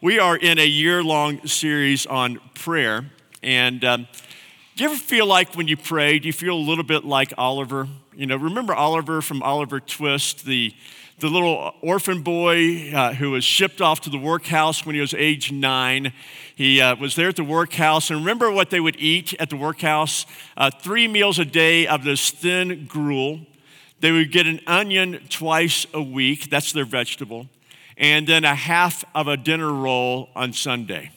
We 0.00 0.20
are 0.20 0.36
in 0.36 0.60
a 0.60 0.64
year 0.64 1.02
long 1.02 1.44
series 1.48 2.06
on 2.06 2.38
prayer. 2.54 3.10
And 3.42 3.84
um, 3.84 4.06
do 4.76 4.84
you 4.84 4.90
ever 4.90 4.96
feel 4.96 5.26
like 5.26 5.56
when 5.56 5.66
you 5.66 5.76
pray, 5.76 6.20
do 6.20 6.28
you 6.28 6.32
feel 6.32 6.54
a 6.54 6.56
little 6.56 6.84
bit 6.84 7.04
like 7.04 7.34
Oliver? 7.36 7.88
You 8.14 8.26
know, 8.26 8.36
remember 8.36 8.72
Oliver 8.72 9.20
from 9.22 9.42
Oliver 9.42 9.80
Twist, 9.80 10.44
the, 10.44 10.72
the 11.18 11.26
little 11.26 11.74
orphan 11.82 12.22
boy 12.22 12.92
uh, 12.92 13.14
who 13.14 13.32
was 13.32 13.42
shipped 13.42 13.80
off 13.80 14.02
to 14.02 14.10
the 14.10 14.18
workhouse 14.18 14.86
when 14.86 14.94
he 14.94 15.00
was 15.00 15.14
age 15.14 15.50
nine. 15.50 16.12
He 16.54 16.80
uh, 16.80 16.94
was 16.94 17.16
there 17.16 17.30
at 17.30 17.36
the 17.36 17.42
workhouse. 17.42 18.08
And 18.08 18.20
remember 18.20 18.52
what 18.52 18.70
they 18.70 18.78
would 18.78 19.00
eat 19.00 19.34
at 19.40 19.50
the 19.50 19.56
workhouse? 19.56 20.26
Uh, 20.56 20.70
three 20.70 21.08
meals 21.08 21.40
a 21.40 21.44
day 21.44 21.88
of 21.88 22.04
this 22.04 22.30
thin 22.30 22.86
gruel. 22.86 23.40
They 23.98 24.12
would 24.12 24.30
get 24.30 24.46
an 24.46 24.60
onion 24.64 25.26
twice 25.28 25.88
a 25.92 26.00
week, 26.00 26.50
that's 26.50 26.70
their 26.70 26.84
vegetable, 26.84 27.48
and 27.98 28.26
then 28.28 28.44
a 28.44 28.54
half 28.54 29.04
of 29.14 29.26
a 29.26 29.36
dinner 29.36 29.72
roll 29.72 30.30
on 30.34 30.52
Sunday. 30.52 31.10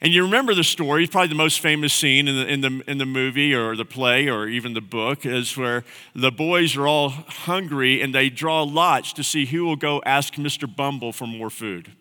And 0.00 0.12
you 0.12 0.24
remember 0.24 0.52
the 0.52 0.64
story, 0.64 1.06
probably 1.06 1.28
the 1.28 1.36
most 1.36 1.60
famous 1.60 1.92
scene 1.92 2.26
in 2.26 2.34
the, 2.34 2.46
in, 2.48 2.60
the, 2.60 2.90
in 2.90 2.98
the 2.98 3.06
movie 3.06 3.54
or 3.54 3.76
the 3.76 3.84
play 3.84 4.28
or 4.28 4.48
even 4.48 4.74
the 4.74 4.80
book 4.80 5.24
is 5.24 5.56
where 5.56 5.84
the 6.12 6.32
boys 6.32 6.76
are 6.76 6.88
all 6.88 7.10
hungry 7.10 8.02
and 8.02 8.12
they 8.12 8.28
draw 8.28 8.64
lots 8.64 9.12
to 9.12 9.22
see 9.22 9.46
who 9.46 9.64
will 9.64 9.76
go 9.76 10.02
ask 10.04 10.34
Mr. 10.34 10.74
Bumble 10.74 11.12
for 11.12 11.28
more 11.28 11.50
food. 11.50 11.92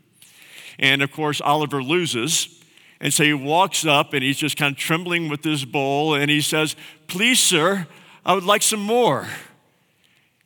And 0.80 1.04
of 1.04 1.12
course, 1.12 1.42
Oliver 1.42 1.84
loses. 1.84 2.64
And 3.00 3.14
so 3.14 3.24
he 3.24 3.34
walks 3.34 3.86
up 3.86 4.14
and 4.14 4.24
he's 4.24 4.38
just 4.38 4.58
kind 4.58 4.74
of 4.74 4.80
trembling 4.80 5.30
with 5.30 5.44
his 5.44 5.64
bowl 5.64 6.16
and 6.16 6.32
he 6.32 6.42
says, 6.42 6.76
Please, 7.06 7.40
sir, 7.40 7.86
I 8.26 8.34
would 8.34 8.46
like 8.46 8.64
some 8.64 8.82
more. 8.82 9.28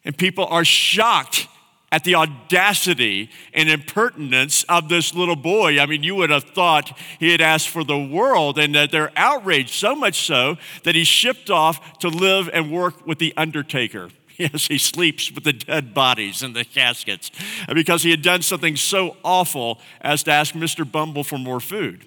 And 0.04 0.18
people 0.18 0.46
are 0.48 0.66
shocked 0.66 1.48
at 1.92 2.04
the 2.04 2.16
audacity 2.16 3.30
and 3.54 3.70
impertinence 3.70 4.64
of 4.64 4.90
this 4.90 5.14
little 5.14 5.36
boy. 5.36 5.80
I 5.80 5.86
mean, 5.86 6.04
you 6.04 6.16
would 6.16 6.30
have 6.30 6.44
thought 6.44 6.98
he 7.20 7.32
had 7.32 7.42
asked 7.42 7.70
for 7.70 7.84
the 7.84 7.98
world, 7.98 8.60
and 8.60 8.76
that 8.76 8.92
they're 8.92 9.12
outraged 9.16 9.74
so 9.74 9.96
much 9.96 10.26
so 10.26 10.58
that 10.84 10.96
he's 10.96 11.08
shipped 11.08 11.50
off 11.50 12.00
to 12.00 12.10
live 12.10 12.50
and 12.52 12.72
work 12.72 13.06
with 13.08 13.20
the 13.20 13.34
undertaker. 13.38 14.10
Yes, 14.38 14.68
he 14.68 14.78
sleeps 14.78 15.32
with 15.32 15.46
the 15.46 15.54
dead 15.54 15.94
bodies 15.94 16.44
in 16.44 16.52
the 16.52 16.66
caskets 16.66 17.32
because 17.74 18.04
he 18.04 18.12
had 18.12 18.22
done 18.22 18.42
something 18.42 18.76
so 18.76 19.16
awful 19.24 19.80
as 20.02 20.24
to 20.24 20.32
ask 20.32 20.54
Mr. 20.54 20.90
Bumble 20.90 21.24
for 21.24 21.38
more 21.38 21.62
food. 21.62 22.06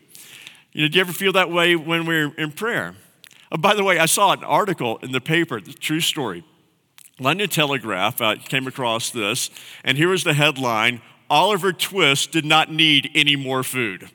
You 0.72 0.82
know, 0.82 0.88
do 0.88 0.96
you 0.96 1.00
ever 1.00 1.14
feel 1.14 1.32
that 1.32 1.50
way 1.50 1.74
when 1.74 2.04
we're 2.04 2.34
in 2.34 2.52
prayer? 2.52 2.96
Oh, 3.50 3.56
by 3.56 3.74
the 3.74 3.82
way, 3.82 3.98
I 3.98 4.04
saw 4.04 4.32
an 4.32 4.44
article 4.44 4.98
in 4.98 5.12
the 5.12 5.22
paper, 5.22 5.58
the 5.58 5.72
true 5.72 6.00
story. 6.00 6.44
London 7.20 7.48
Telegraph 7.48 8.20
uh, 8.20 8.36
came 8.36 8.66
across 8.66 9.10
this, 9.10 9.50
and 9.82 9.98
here 9.98 10.08
was 10.08 10.22
the 10.22 10.34
headline 10.34 11.00
Oliver 11.28 11.72
Twist 11.72 12.30
did 12.30 12.44
not 12.44 12.70
need 12.70 13.10
any 13.14 13.34
more 13.34 13.62
food. 13.62 14.08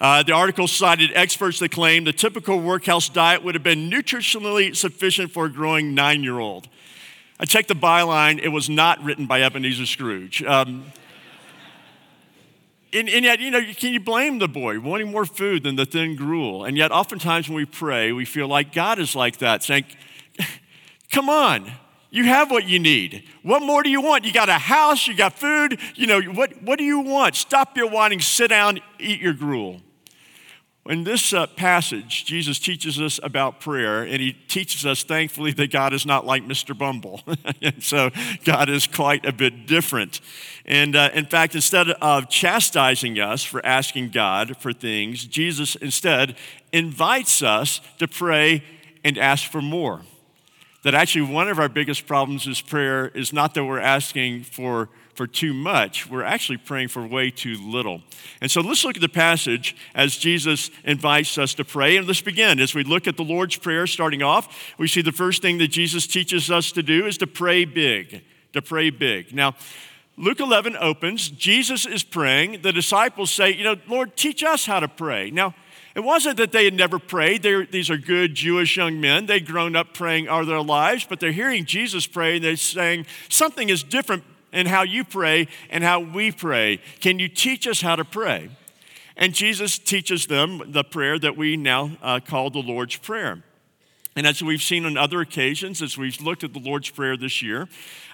Uh, 0.00 0.22
the 0.22 0.32
article 0.32 0.66
cited 0.66 1.10
experts 1.14 1.60
that 1.60 1.70
claimed 1.70 2.06
the 2.06 2.12
typical 2.12 2.60
workhouse 2.60 3.08
diet 3.08 3.44
would 3.44 3.54
have 3.54 3.62
been 3.62 3.88
nutritionally 3.88 4.74
sufficient 4.76 5.30
for 5.30 5.46
a 5.46 5.48
growing 5.48 5.94
nine 5.94 6.24
year 6.24 6.38
old. 6.38 6.68
I 7.38 7.44
checked 7.46 7.68
the 7.68 7.74
byline, 7.74 8.40
it 8.40 8.48
was 8.48 8.68
not 8.68 9.02
written 9.02 9.26
by 9.26 9.42
Ebenezer 9.42 9.86
Scrooge. 9.86 10.42
Um, 10.42 10.84
and, 12.92 13.08
and, 13.08 13.24
yet, 13.24 13.40
you 13.40 13.50
know, 13.50 13.60
can 13.76 13.92
you 13.92 14.00
blame 14.00 14.38
the 14.38 14.46
boy 14.46 14.78
wanting 14.78 15.10
more 15.10 15.24
food 15.24 15.64
than 15.64 15.74
the 15.74 15.86
thin 15.86 16.14
gruel? 16.14 16.64
And 16.64 16.76
yet, 16.76 16.92
oftentimes 16.92 17.48
when 17.48 17.56
we 17.56 17.64
pray, 17.64 18.12
we 18.12 18.24
feel 18.24 18.46
like 18.46 18.72
God 18.72 18.98
is 18.98 19.16
like 19.16 19.38
that, 19.38 19.64
saying, 19.64 19.84
Come 21.10 21.28
on, 21.28 21.72
you 22.14 22.22
have 22.26 22.48
what 22.48 22.68
you 22.68 22.78
need. 22.78 23.24
What 23.42 23.60
more 23.60 23.82
do 23.82 23.90
you 23.90 24.00
want? 24.00 24.24
You 24.24 24.32
got 24.32 24.48
a 24.48 24.52
house, 24.52 25.08
you 25.08 25.16
got 25.16 25.36
food. 25.36 25.80
You 25.96 26.06
know, 26.06 26.22
what, 26.22 26.62
what 26.62 26.78
do 26.78 26.84
you 26.84 27.00
want? 27.00 27.34
Stop 27.34 27.76
your 27.76 27.90
whining, 27.90 28.20
sit 28.20 28.50
down, 28.50 28.78
eat 29.00 29.20
your 29.20 29.32
gruel. 29.32 29.80
In 30.86 31.02
this 31.02 31.32
uh, 31.32 31.48
passage, 31.48 32.24
Jesus 32.24 32.60
teaches 32.60 33.00
us 33.00 33.18
about 33.20 33.58
prayer, 33.58 34.04
and 34.04 34.20
he 34.20 34.32
teaches 34.32 34.86
us, 34.86 35.02
thankfully, 35.02 35.50
that 35.54 35.72
God 35.72 35.92
is 35.92 36.06
not 36.06 36.24
like 36.24 36.44
Mr. 36.44 36.78
Bumble. 36.78 37.20
and 37.60 37.82
so 37.82 38.10
God 38.44 38.68
is 38.68 38.86
quite 38.86 39.26
a 39.26 39.32
bit 39.32 39.66
different. 39.66 40.20
And 40.64 40.94
uh, 40.94 41.10
in 41.14 41.26
fact, 41.26 41.56
instead 41.56 41.90
of 41.90 42.30
chastising 42.30 43.18
us 43.18 43.42
for 43.42 43.64
asking 43.66 44.10
God 44.10 44.56
for 44.58 44.72
things, 44.72 45.24
Jesus 45.24 45.74
instead 45.74 46.36
invites 46.72 47.42
us 47.42 47.80
to 47.98 48.06
pray 48.06 48.62
and 49.02 49.18
ask 49.18 49.50
for 49.50 49.60
more 49.60 50.02
that 50.84 50.94
actually 50.94 51.32
one 51.32 51.48
of 51.48 51.58
our 51.58 51.68
biggest 51.68 52.06
problems 52.06 52.46
is 52.46 52.60
prayer 52.60 53.08
is 53.08 53.32
not 53.32 53.54
that 53.54 53.64
we're 53.64 53.80
asking 53.80 54.44
for, 54.44 54.90
for 55.14 55.26
too 55.26 55.54
much, 55.54 56.08
we're 56.08 56.22
actually 56.22 56.58
praying 56.58 56.88
for 56.88 57.06
way 57.06 57.30
too 57.30 57.56
little. 57.56 58.02
And 58.42 58.50
so 58.50 58.60
let's 58.60 58.84
look 58.84 58.96
at 58.96 59.00
the 59.00 59.08
passage 59.08 59.74
as 59.94 60.16
Jesus 60.16 60.70
invites 60.84 61.38
us 61.38 61.54
to 61.54 61.64
pray. 61.64 61.96
And 61.96 62.06
let's 62.06 62.20
begin. 62.20 62.60
As 62.60 62.74
we 62.74 62.84
look 62.84 63.06
at 63.08 63.16
the 63.16 63.24
Lord's 63.24 63.56
Prayer 63.56 63.86
starting 63.86 64.22
off, 64.22 64.74
we 64.78 64.86
see 64.86 65.00
the 65.00 65.10
first 65.10 65.40
thing 65.40 65.56
that 65.58 65.68
Jesus 65.68 66.06
teaches 66.06 66.50
us 66.50 66.70
to 66.72 66.82
do 66.82 67.06
is 67.06 67.16
to 67.18 67.26
pray 67.26 67.64
big, 67.64 68.22
to 68.52 68.60
pray 68.60 68.90
big. 68.90 69.34
Now, 69.34 69.54
Luke 70.16 70.38
11 70.38 70.76
opens, 70.76 71.28
Jesus 71.28 71.86
is 71.86 72.04
praying. 72.04 72.62
The 72.62 72.72
disciples 72.72 73.30
say, 73.30 73.52
You 73.52 73.64
know, 73.64 73.76
Lord, 73.88 74.16
teach 74.16 74.44
us 74.44 74.66
how 74.66 74.80
to 74.80 74.86
pray. 74.86 75.30
Now, 75.30 75.54
it 75.94 76.02
wasn't 76.02 76.38
that 76.38 76.50
they 76.50 76.64
had 76.64 76.74
never 76.74 76.98
prayed. 76.98 77.42
These 77.42 77.88
are 77.88 77.96
good 77.96 78.34
Jewish 78.34 78.76
young 78.76 79.00
men. 79.00 79.26
They'd 79.26 79.46
grown 79.46 79.76
up 79.76 79.94
praying 79.94 80.28
all 80.28 80.44
their 80.44 80.60
lives, 80.60 81.06
but 81.08 81.20
they're 81.20 81.32
hearing 81.32 81.64
Jesus 81.64 82.06
pray 82.06 82.36
and 82.36 82.44
they're 82.44 82.56
saying, 82.56 83.06
Something 83.28 83.68
is 83.68 83.84
different 83.84 84.24
in 84.52 84.66
how 84.66 84.82
you 84.82 85.04
pray 85.04 85.46
and 85.70 85.84
how 85.84 86.00
we 86.00 86.32
pray. 86.32 86.80
Can 87.00 87.18
you 87.18 87.28
teach 87.28 87.66
us 87.66 87.80
how 87.80 87.96
to 87.96 88.04
pray? 88.04 88.50
And 89.16 89.32
Jesus 89.34 89.78
teaches 89.78 90.26
them 90.26 90.62
the 90.66 90.82
prayer 90.82 91.18
that 91.18 91.36
we 91.36 91.56
now 91.56 91.92
uh, 92.02 92.18
call 92.20 92.50
the 92.50 92.58
Lord's 92.58 92.96
Prayer. 92.96 93.44
And 94.16 94.26
as 94.26 94.42
we've 94.42 94.62
seen 94.62 94.84
on 94.86 94.96
other 94.96 95.20
occasions, 95.20 95.82
as 95.82 95.98
we've 95.98 96.20
looked 96.20 96.44
at 96.44 96.52
the 96.52 96.60
Lord's 96.60 96.90
Prayer 96.90 97.16
this 97.16 97.42
year, 97.42 97.68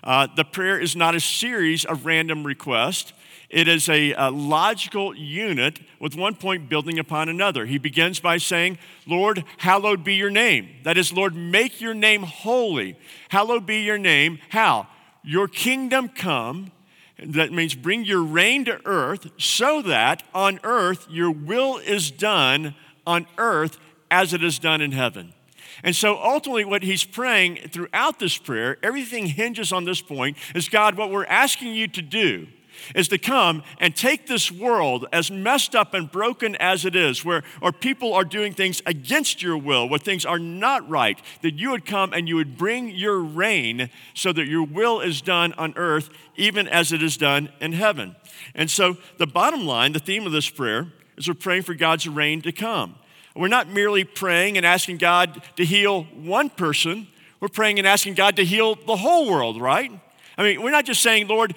uh, 0.04 0.26
the 0.34 0.44
prayer 0.44 0.78
is 0.78 0.96
not 0.96 1.14
a 1.14 1.20
series 1.20 1.84
of 1.84 2.06
random 2.06 2.44
requests. 2.44 3.12
It 3.50 3.66
is 3.66 3.88
a, 3.88 4.12
a, 4.12 4.30
logical 4.30 5.12
unit 5.12 5.80
with 5.98 6.14
one 6.14 6.36
point 6.36 6.68
building 6.68 7.00
upon 7.00 7.28
another. 7.28 7.66
He 7.66 7.78
begins 7.78 8.20
by 8.20 8.36
saying, 8.36 8.78
Lord, 9.08 9.44
hallowed 9.58 10.04
be 10.04 10.14
your 10.14 10.30
name. 10.30 10.68
That 10.84 10.96
is, 10.96 11.12
Lord, 11.12 11.34
make 11.34 11.80
your 11.80 11.92
name 11.92 12.22
holy. 12.22 12.96
Hallowed 13.28 13.66
be 13.66 13.80
your 13.80 13.98
name. 13.98 14.38
How? 14.50 14.86
Your 15.24 15.48
kingdom 15.48 16.08
come. 16.08 16.70
That 17.18 17.52
means 17.52 17.74
bring 17.74 18.04
your 18.04 18.22
reign 18.22 18.66
to 18.66 18.80
earth 18.86 19.32
so 19.36 19.82
that 19.82 20.22
on 20.32 20.60
earth 20.62 21.08
your 21.10 21.32
will 21.32 21.78
is 21.78 22.12
done 22.12 22.76
on 23.04 23.26
earth 23.36 23.78
as 24.12 24.32
it 24.32 24.44
is 24.44 24.60
done 24.60 24.80
in 24.80 24.92
heaven. 24.92 25.34
And 25.82 25.96
so 25.96 26.22
ultimately, 26.22 26.64
what 26.64 26.82
he's 26.84 27.04
praying 27.04 27.56
throughout 27.72 28.20
this 28.20 28.36
prayer, 28.38 28.78
everything 28.82 29.26
hinges 29.26 29.72
on 29.72 29.84
this 29.84 30.00
point 30.00 30.36
is 30.54 30.68
God, 30.68 30.96
what 30.96 31.10
we're 31.10 31.24
asking 31.24 31.74
you 31.74 31.88
to 31.88 32.02
do 32.02 32.46
is 32.94 33.08
to 33.08 33.18
come 33.18 33.62
and 33.78 33.94
take 33.94 34.26
this 34.26 34.50
world, 34.50 35.06
as 35.12 35.30
messed 35.30 35.74
up 35.74 35.94
and 35.94 36.10
broken 36.10 36.56
as 36.56 36.84
it 36.84 36.96
is, 36.96 37.24
where, 37.24 37.42
where 37.60 37.72
people 37.72 38.12
are 38.14 38.24
doing 38.24 38.52
things 38.52 38.82
against 38.86 39.42
your 39.42 39.56
will, 39.56 39.88
where 39.88 39.98
things 39.98 40.24
are 40.24 40.38
not 40.38 40.88
right, 40.88 41.20
that 41.42 41.54
you 41.54 41.70
would 41.70 41.84
come 41.84 42.12
and 42.12 42.28
you 42.28 42.36
would 42.36 42.56
bring 42.56 42.90
your 42.90 43.18
reign 43.18 43.90
so 44.14 44.32
that 44.32 44.46
your 44.46 44.64
will 44.64 45.00
is 45.00 45.20
done 45.20 45.52
on 45.54 45.72
earth, 45.76 46.10
even 46.36 46.68
as 46.68 46.92
it 46.92 47.02
is 47.02 47.16
done 47.16 47.50
in 47.60 47.72
heaven. 47.72 48.16
And 48.54 48.70
so, 48.70 48.96
the 49.18 49.26
bottom 49.26 49.66
line, 49.66 49.92
the 49.92 49.98
theme 49.98 50.26
of 50.26 50.32
this 50.32 50.48
prayer, 50.48 50.92
is 51.16 51.28
we're 51.28 51.34
praying 51.34 51.62
for 51.62 51.74
God's 51.74 52.08
reign 52.08 52.42
to 52.42 52.52
come. 52.52 52.96
We're 53.36 53.48
not 53.48 53.68
merely 53.68 54.04
praying 54.04 54.56
and 54.56 54.66
asking 54.66 54.98
God 54.98 55.42
to 55.56 55.64
heal 55.64 56.04
one 56.04 56.50
person, 56.50 57.06
we're 57.40 57.48
praying 57.48 57.78
and 57.78 57.86
asking 57.88 58.14
God 58.14 58.36
to 58.36 58.44
heal 58.44 58.74
the 58.74 58.96
whole 58.96 59.30
world, 59.30 59.60
right? 59.60 59.90
I 60.36 60.42
mean, 60.42 60.62
we're 60.62 60.70
not 60.70 60.84
just 60.84 61.02
saying, 61.02 61.28
Lord, 61.28 61.54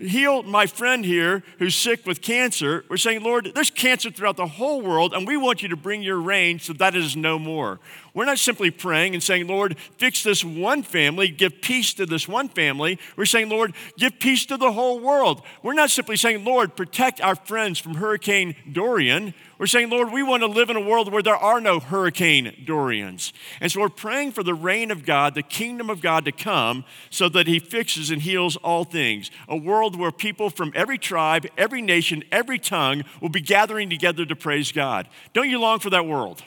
heal 0.00 0.42
my 0.42 0.66
friend 0.66 1.04
here 1.04 1.42
who's 1.58 1.74
sick 1.74 2.06
with 2.06 2.22
cancer. 2.22 2.84
We're 2.88 2.96
saying, 2.96 3.22
Lord, 3.22 3.52
there's 3.54 3.70
cancer 3.70 4.10
throughout 4.10 4.36
the 4.36 4.46
whole 4.46 4.80
world, 4.82 5.12
and 5.12 5.26
we 5.26 5.36
want 5.36 5.62
you 5.62 5.68
to 5.68 5.76
bring 5.76 6.02
your 6.02 6.18
reign 6.18 6.58
so 6.58 6.72
that 6.74 6.94
is 6.94 7.16
no 7.16 7.38
more. 7.38 7.80
We're 8.14 8.26
not 8.26 8.38
simply 8.38 8.70
praying 8.70 9.14
and 9.14 9.22
saying, 9.22 9.46
Lord, 9.46 9.78
fix 9.96 10.22
this 10.22 10.44
one 10.44 10.82
family, 10.82 11.28
give 11.28 11.62
peace 11.62 11.94
to 11.94 12.04
this 12.04 12.28
one 12.28 12.50
family. 12.50 12.98
We're 13.16 13.24
saying, 13.24 13.48
Lord, 13.48 13.72
give 13.96 14.18
peace 14.18 14.44
to 14.46 14.58
the 14.58 14.72
whole 14.72 15.00
world. 15.00 15.40
We're 15.62 15.72
not 15.72 15.88
simply 15.88 16.16
saying, 16.16 16.44
Lord, 16.44 16.76
protect 16.76 17.22
our 17.22 17.34
friends 17.34 17.78
from 17.78 17.94
Hurricane 17.94 18.54
Dorian. 18.70 19.32
We're 19.58 19.66
saying, 19.66 19.88
Lord, 19.88 20.12
we 20.12 20.22
want 20.22 20.42
to 20.42 20.46
live 20.46 20.68
in 20.68 20.76
a 20.76 20.80
world 20.80 21.10
where 21.10 21.22
there 21.22 21.36
are 21.36 21.58
no 21.58 21.80
Hurricane 21.80 22.64
Dorians. 22.66 23.32
And 23.60 23.72
so 23.72 23.80
we're 23.80 23.88
praying 23.88 24.32
for 24.32 24.42
the 24.42 24.54
reign 24.54 24.90
of 24.90 25.06
God, 25.06 25.34
the 25.34 25.42
kingdom 25.42 25.88
of 25.88 26.02
God 26.02 26.26
to 26.26 26.32
come 26.32 26.84
so 27.08 27.30
that 27.30 27.46
He 27.46 27.60
fixes 27.60 28.10
and 28.10 28.20
heals 28.20 28.56
all 28.56 28.84
things. 28.84 29.30
A 29.48 29.56
world 29.56 29.96
where 29.96 30.12
people 30.12 30.50
from 30.50 30.72
every 30.74 30.98
tribe, 30.98 31.46
every 31.56 31.80
nation, 31.80 32.24
every 32.30 32.58
tongue 32.58 33.04
will 33.22 33.30
be 33.30 33.40
gathering 33.40 33.88
together 33.88 34.26
to 34.26 34.36
praise 34.36 34.70
God. 34.70 35.08
Don't 35.32 35.48
you 35.48 35.58
long 35.58 35.78
for 35.78 35.88
that 35.88 36.06
world? 36.06 36.42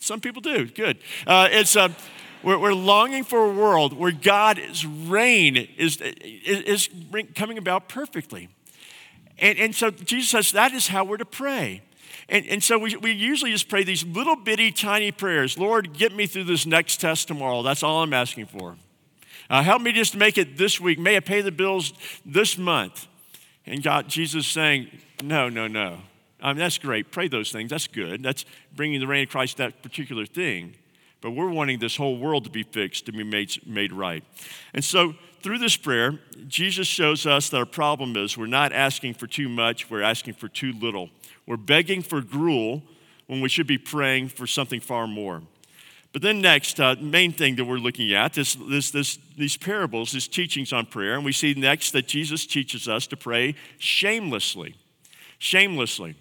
Some 0.00 0.20
people 0.20 0.42
do. 0.42 0.66
Good. 0.66 0.98
Uh, 1.26 1.48
it's. 1.50 1.76
Uh, 1.76 1.90
we're, 2.42 2.58
we're, 2.58 2.72
longing 2.72 3.22
for 3.22 3.44
a 3.44 3.52
world 3.52 3.92
where 3.92 4.12
God's 4.12 4.86
reign 4.86 5.56
is, 5.76 6.00
is, 6.00 6.62
is 6.62 6.88
coming 7.34 7.58
about 7.58 7.86
perfectly. 7.86 8.48
And, 9.38 9.58
and 9.58 9.74
so 9.74 9.90
Jesus 9.90 10.30
says 10.30 10.52
that 10.52 10.72
is 10.72 10.86
how 10.86 11.04
we're 11.04 11.18
to 11.18 11.26
pray. 11.26 11.82
And, 12.30 12.46
and 12.46 12.64
so 12.64 12.78
we, 12.78 12.96
we 12.96 13.12
usually 13.12 13.52
just 13.52 13.68
pray 13.68 13.84
these 13.84 14.04
little 14.06 14.36
bitty 14.36 14.72
tiny 14.72 15.12
prayers 15.12 15.58
Lord, 15.58 15.92
get 15.92 16.14
me 16.14 16.26
through 16.26 16.44
this 16.44 16.64
next 16.64 16.98
test 16.98 17.28
tomorrow. 17.28 17.62
That's 17.62 17.82
all 17.82 18.02
I'm 18.02 18.14
asking 18.14 18.46
for. 18.46 18.76
Uh, 19.50 19.62
help 19.62 19.82
me 19.82 19.92
just 19.92 20.16
make 20.16 20.38
it 20.38 20.56
this 20.56 20.80
week. 20.80 20.98
May 20.98 21.16
I 21.16 21.20
pay 21.20 21.42
the 21.42 21.52
bills 21.52 21.92
this 22.24 22.56
month? 22.56 23.06
And 23.66 23.82
God, 23.82 24.08
Jesus 24.08 24.46
saying, 24.46 24.88
No, 25.22 25.48
no, 25.48 25.66
no. 25.66 25.98
I 26.42 26.48
mean, 26.48 26.58
that's 26.58 26.78
great. 26.78 27.10
Pray 27.10 27.28
those 27.28 27.52
things. 27.52 27.70
That's 27.70 27.86
good. 27.86 28.22
That's 28.22 28.44
bringing 28.74 29.00
the 29.00 29.06
reign 29.06 29.24
of 29.24 29.30
Christ, 29.30 29.56
that 29.58 29.82
particular 29.82 30.26
thing. 30.26 30.74
But 31.20 31.32
we're 31.32 31.50
wanting 31.50 31.78
this 31.78 31.96
whole 31.96 32.18
world 32.18 32.44
to 32.44 32.50
be 32.50 32.62
fixed, 32.62 33.06
to 33.06 33.12
be 33.12 33.24
made, 33.24 33.66
made 33.66 33.92
right. 33.92 34.24
And 34.72 34.84
so, 34.84 35.14
through 35.42 35.58
this 35.58 35.76
prayer, 35.76 36.18
Jesus 36.48 36.86
shows 36.86 37.24
us 37.24 37.48
that 37.48 37.56
our 37.56 37.66
problem 37.66 38.14
is 38.16 38.36
we're 38.36 38.46
not 38.46 38.72
asking 38.72 39.14
for 39.14 39.26
too 39.26 39.48
much, 39.48 39.90
we're 39.90 40.02
asking 40.02 40.34
for 40.34 40.48
too 40.48 40.72
little. 40.72 41.08
We're 41.46 41.56
begging 41.56 42.02
for 42.02 42.20
gruel 42.20 42.82
when 43.26 43.40
we 43.40 43.48
should 43.48 43.66
be 43.66 43.78
praying 43.78 44.28
for 44.28 44.46
something 44.46 44.80
far 44.80 45.06
more. 45.06 45.42
But 46.12 46.22
then 46.22 46.40
next, 46.40 46.80
uh, 46.80 46.96
main 47.00 47.32
thing 47.32 47.56
that 47.56 47.64
we're 47.64 47.78
looking 47.78 48.12
at 48.12 48.36
is 48.36 48.56
this, 48.68 48.90
this, 48.90 49.18
these 49.38 49.56
parables, 49.56 50.12
these 50.12 50.26
teachings 50.26 50.72
on 50.72 50.86
prayer. 50.86 51.14
And 51.14 51.24
we 51.24 51.32
see 51.32 51.54
next 51.54 51.92
that 51.92 52.08
Jesus 52.08 52.46
teaches 52.46 52.88
us 52.88 53.06
to 53.06 53.16
pray 53.16 53.54
shamelessly. 53.78 54.74
Shamelessly. 55.38 56.16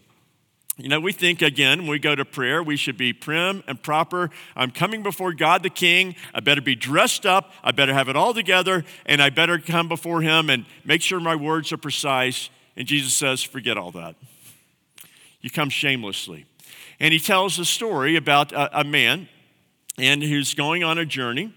You 0.80 0.88
know, 0.88 1.02
we 1.02 1.12
think 1.12 1.42
again, 1.42 1.80
when 1.80 1.90
we 1.90 2.00
go 2.00 2.16
to 2.16 2.24
prayer, 2.24 2.64
we 2.64 2.78
should 2.78 2.96
be 2.96 3.12
prim 3.12 3.64
and 3.68 3.82
proper. 3.84 4.30
I'm 4.56 4.72
coming 4.72 5.04
before 5.04 5.34
God 5.34 5.62
the 5.62 5.70
King. 5.70 6.16
I 6.34 6.40
better 6.40 6.62
be 6.62 6.74
dressed 6.74 7.26
up. 7.26 7.52
I 7.62 7.72
better 7.72 7.94
have 7.94 8.08
it 8.08 8.16
all 8.16 8.34
together. 8.34 8.86
And 9.06 9.22
I 9.22 9.30
better 9.30 9.60
come 9.60 9.90
before 9.90 10.22
Him 10.22 10.50
and 10.50 10.66
make 10.86 11.02
sure 11.02 11.20
my 11.20 11.36
words 11.36 11.74
are 11.74 11.78
precise. 11.78 12.50
And 12.78 12.88
Jesus 12.88 13.14
says, 13.14 13.44
forget 13.44 13.78
all 13.78 13.92
that. 13.92 14.16
You 15.42 15.50
come 15.50 15.70
shamelessly. 15.70 16.46
And 16.98 17.12
He 17.14 17.20
tells 17.20 17.60
a 17.60 17.66
story 17.66 18.16
about 18.16 18.54
a, 18.54 18.80
a 18.80 18.84
man 18.86 19.28
and 19.98 20.24
who's 20.24 20.54
going 20.54 20.82
on 20.86 20.98
a 20.98 21.06
journey. 21.06 21.54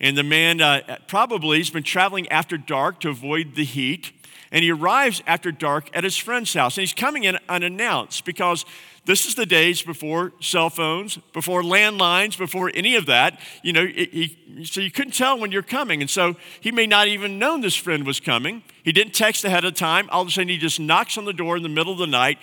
And 0.00 0.16
the 0.16 0.22
man 0.22 0.60
uh, 0.60 0.98
probably 1.08 1.58
has 1.58 1.70
been 1.70 1.82
traveling 1.82 2.28
after 2.28 2.56
dark 2.56 3.00
to 3.00 3.08
avoid 3.08 3.56
the 3.56 3.64
heat. 3.64 4.12
And 4.52 4.64
he 4.64 4.72
arrives 4.72 5.22
after 5.26 5.52
dark 5.52 5.88
at 5.94 6.02
his 6.02 6.16
friend's 6.16 6.52
house. 6.52 6.76
And 6.76 6.82
he's 6.82 6.92
coming 6.92 7.24
in 7.24 7.38
unannounced 7.48 8.24
because 8.24 8.64
this 9.04 9.26
is 9.26 9.34
the 9.34 9.46
days 9.46 9.80
before 9.80 10.32
cell 10.40 10.70
phones, 10.70 11.18
before 11.32 11.62
landlines, 11.62 12.36
before 12.36 12.70
any 12.74 12.96
of 12.96 13.06
that. 13.06 13.40
You 13.62 13.72
know, 13.72 13.86
he, 13.86 14.64
so 14.64 14.80
you 14.80 14.90
couldn't 14.90 15.14
tell 15.14 15.38
when 15.38 15.52
you're 15.52 15.62
coming. 15.62 16.00
And 16.00 16.10
so 16.10 16.36
he 16.60 16.72
may 16.72 16.86
not 16.86 17.06
even 17.06 17.38
known 17.38 17.60
this 17.60 17.76
friend 17.76 18.04
was 18.04 18.18
coming. 18.18 18.62
He 18.82 18.92
didn't 18.92 19.14
text 19.14 19.44
ahead 19.44 19.64
of 19.64 19.74
time. 19.74 20.08
All 20.10 20.22
of 20.22 20.28
a 20.28 20.30
sudden, 20.30 20.48
he 20.48 20.58
just 20.58 20.80
knocks 20.80 21.16
on 21.16 21.24
the 21.24 21.32
door 21.32 21.56
in 21.56 21.62
the 21.62 21.68
middle 21.68 21.92
of 21.92 21.98
the 21.98 22.06
night. 22.06 22.38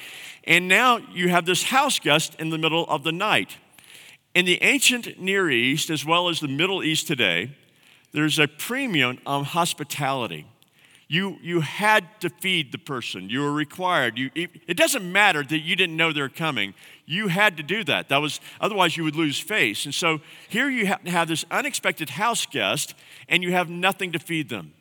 And 0.46 0.68
now 0.68 0.98
you 0.98 1.30
have 1.30 1.46
this 1.46 1.64
house 1.64 2.00
guest 2.00 2.36
in 2.40 2.50
the 2.50 2.58
middle 2.58 2.86
of 2.88 3.04
the 3.04 3.12
night. 3.12 3.58
In 4.34 4.46
the 4.46 4.62
ancient 4.64 5.20
Near 5.20 5.50
East, 5.50 5.90
as 5.90 6.06
well 6.06 6.30
as 6.30 6.40
the 6.40 6.48
Middle 6.48 6.84
East 6.84 7.08
today, 7.08 7.56
there's 8.14 8.40
a 8.40 8.48
premium 8.48 9.20
on 9.26 9.44
hospitality. 9.44 10.46
You, 11.10 11.38
you 11.42 11.62
had 11.62 12.20
to 12.20 12.30
feed 12.30 12.74
the 12.74 12.78
person. 12.78 13.30
You 13.30 13.40
were 13.40 13.54
required. 13.54 14.18
You, 14.18 14.30
it 14.36 14.76
doesn't 14.76 15.10
matter 15.10 15.42
that 15.42 15.60
you 15.60 15.76
didn't 15.78 15.96
know 15.96 16.12
they're 16.12 16.28
coming. 16.28 16.74
You 17.06 17.30
had 17.30 17.56
to 17.58 17.64
do 17.64 17.86
that. 17.86 18.10
That 18.10 18.18
was 18.18 18.42
otherwise 18.60 18.98
you 18.98 19.06
would 19.06 19.16
lose 19.16 19.40
face. 19.40 19.86
And 19.86 19.94
so 19.94 20.20
here 20.50 20.70
you 20.70 20.88
have 21.06 21.30
this 21.30 21.46
unexpected 21.50 22.10
house 22.10 22.46
guest, 22.46 22.94
and 23.30 23.42
you 23.42 23.54
have 23.54 23.70
nothing 23.70 24.12
to 24.12 24.20
feed 24.20 24.50
them. 24.50 24.74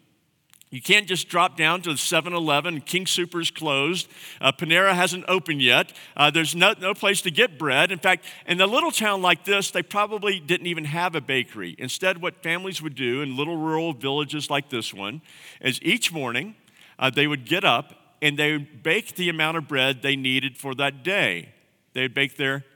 You 0.76 0.82
can't 0.82 1.06
just 1.06 1.30
drop 1.30 1.56
down 1.56 1.80
to 1.80 1.92
the 1.92 1.96
7 1.96 2.34
Eleven. 2.34 2.82
King 2.82 3.06
Soopers 3.06 3.50
closed. 3.50 4.08
Uh, 4.42 4.52
Panera 4.52 4.92
hasn't 4.92 5.24
opened 5.26 5.62
yet. 5.62 5.90
Uh, 6.14 6.30
there's 6.30 6.54
no, 6.54 6.74
no 6.78 6.92
place 6.92 7.22
to 7.22 7.30
get 7.30 7.58
bread. 7.58 7.90
In 7.90 7.98
fact, 7.98 8.26
in 8.46 8.60
a 8.60 8.66
little 8.66 8.90
town 8.90 9.22
like 9.22 9.46
this, 9.46 9.70
they 9.70 9.82
probably 9.82 10.38
didn't 10.38 10.66
even 10.66 10.84
have 10.84 11.14
a 11.14 11.22
bakery. 11.22 11.76
Instead, 11.78 12.20
what 12.20 12.42
families 12.42 12.82
would 12.82 12.94
do 12.94 13.22
in 13.22 13.38
little 13.38 13.56
rural 13.56 13.94
villages 13.94 14.50
like 14.50 14.68
this 14.68 14.92
one 14.92 15.22
is 15.62 15.80
each 15.80 16.12
morning 16.12 16.54
uh, 16.98 17.08
they 17.08 17.26
would 17.26 17.46
get 17.46 17.64
up 17.64 18.18
and 18.20 18.38
they 18.38 18.52
would 18.52 18.82
bake 18.82 19.16
the 19.16 19.30
amount 19.30 19.56
of 19.56 19.66
bread 19.66 20.02
they 20.02 20.14
needed 20.14 20.58
for 20.58 20.74
that 20.74 21.02
day. 21.02 21.54
They 21.94 22.02
would 22.02 22.12
bake 22.12 22.36
their 22.36 22.66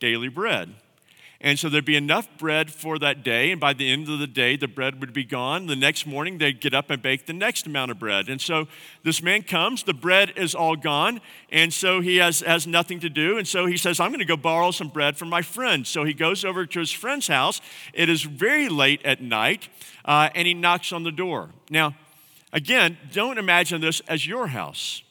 daily 0.00 0.26
bread. 0.26 0.74
And 1.42 1.58
so 1.58 1.70
there'd 1.70 1.86
be 1.86 1.96
enough 1.96 2.28
bread 2.36 2.70
for 2.70 2.98
that 2.98 3.24
day. 3.24 3.50
And 3.50 3.58
by 3.58 3.72
the 3.72 3.90
end 3.90 4.10
of 4.10 4.18
the 4.18 4.26
day, 4.26 4.56
the 4.56 4.68
bread 4.68 5.00
would 5.00 5.14
be 5.14 5.24
gone. 5.24 5.68
The 5.68 5.76
next 5.76 6.06
morning, 6.06 6.36
they'd 6.36 6.60
get 6.60 6.74
up 6.74 6.90
and 6.90 7.00
bake 7.00 7.24
the 7.24 7.32
next 7.32 7.66
amount 7.66 7.90
of 7.90 7.98
bread. 7.98 8.28
And 8.28 8.38
so 8.38 8.68
this 9.04 9.22
man 9.22 9.42
comes, 9.42 9.82
the 9.82 9.94
bread 9.94 10.34
is 10.36 10.54
all 10.54 10.76
gone. 10.76 11.22
And 11.50 11.72
so 11.72 12.02
he 12.02 12.18
has, 12.18 12.40
has 12.40 12.66
nothing 12.66 13.00
to 13.00 13.08
do. 13.08 13.38
And 13.38 13.48
so 13.48 13.64
he 13.64 13.78
says, 13.78 14.00
I'm 14.00 14.10
going 14.10 14.18
to 14.18 14.26
go 14.26 14.36
borrow 14.36 14.70
some 14.70 14.88
bread 14.88 15.16
from 15.16 15.30
my 15.30 15.40
friend. 15.40 15.86
So 15.86 16.04
he 16.04 16.12
goes 16.12 16.44
over 16.44 16.66
to 16.66 16.78
his 16.78 16.92
friend's 16.92 17.28
house. 17.28 17.62
It 17.94 18.10
is 18.10 18.22
very 18.22 18.68
late 18.68 19.00
at 19.06 19.22
night, 19.22 19.70
uh, 20.04 20.28
and 20.34 20.46
he 20.46 20.52
knocks 20.52 20.92
on 20.92 21.04
the 21.04 21.12
door. 21.12 21.50
Now, 21.70 21.96
again, 22.52 22.98
don't 23.12 23.38
imagine 23.38 23.80
this 23.80 24.00
as 24.00 24.26
your 24.26 24.48
house. 24.48 25.02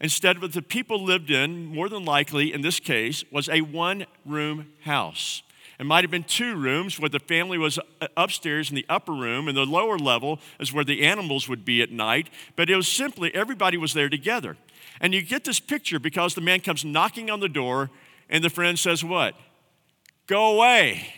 Instead, 0.00 0.40
what 0.40 0.52
the 0.52 0.62
people 0.62 1.02
lived 1.02 1.30
in, 1.30 1.66
more 1.66 1.88
than 1.88 2.04
likely 2.04 2.52
in 2.52 2.60
this 2.60 2.78
case, 2.78 3.24
was 3.32 3.48
a 3.48 3.62
one 3.62 4.06
room 4.24 4.72
house. 4.82 5.42
It 5.82 5.86
might 5.86 6.04
have 6.04 6.12
been 6.12 6.22
two 6.22 6.54
rooms 6.54 7.00
where 7.00 7.08
the 7.08 7.18
family 7.18 7.58
was 7.58 7.76
uh, 7.76 8.06
upstairs 8.16 8.70
in 8.70 8.76
the 8.76 8.86
upper 8.88 9.10
room, 9.10 9.48
and 9.48 9.56
the 9.56 9.66
lower 9.66 9.98
level 9.98 10.38
is 10.60 10.72
where 10.72 10.84
the 10.84 11.02
animals 11.02 11.48
would 11.48 11.64
be 11.64 11.82
at 11.82 11.90
night. 11.90 12.30
But 12.54 12.70
it 12.70 12.76
was 12.76 12.86
simply 12.86 13.34
everybody 13.34 13.76
was 13.76 13.92
there 13.92 14.08
together. 14.08 14.56
And 15.00 15.12
you 15.12 15.22
get 15.22 15.42
this 15.42 15.58
picture 15.58 15.98
because 15.98 16.36
the 16.36 16.40
man 16.40 16.60
comes 16.60 16.84
knocking 16.84 17.30
on 17.30 17.40
the 17.40 17.48
door, 17.48 17.90
and 18.30 18.44
the 18.44 18.48
friend 18.48 18.78
says, 18.78 19.02
What? 19.02 19.34
Go 20.28 20.54
away. 20.54 21.14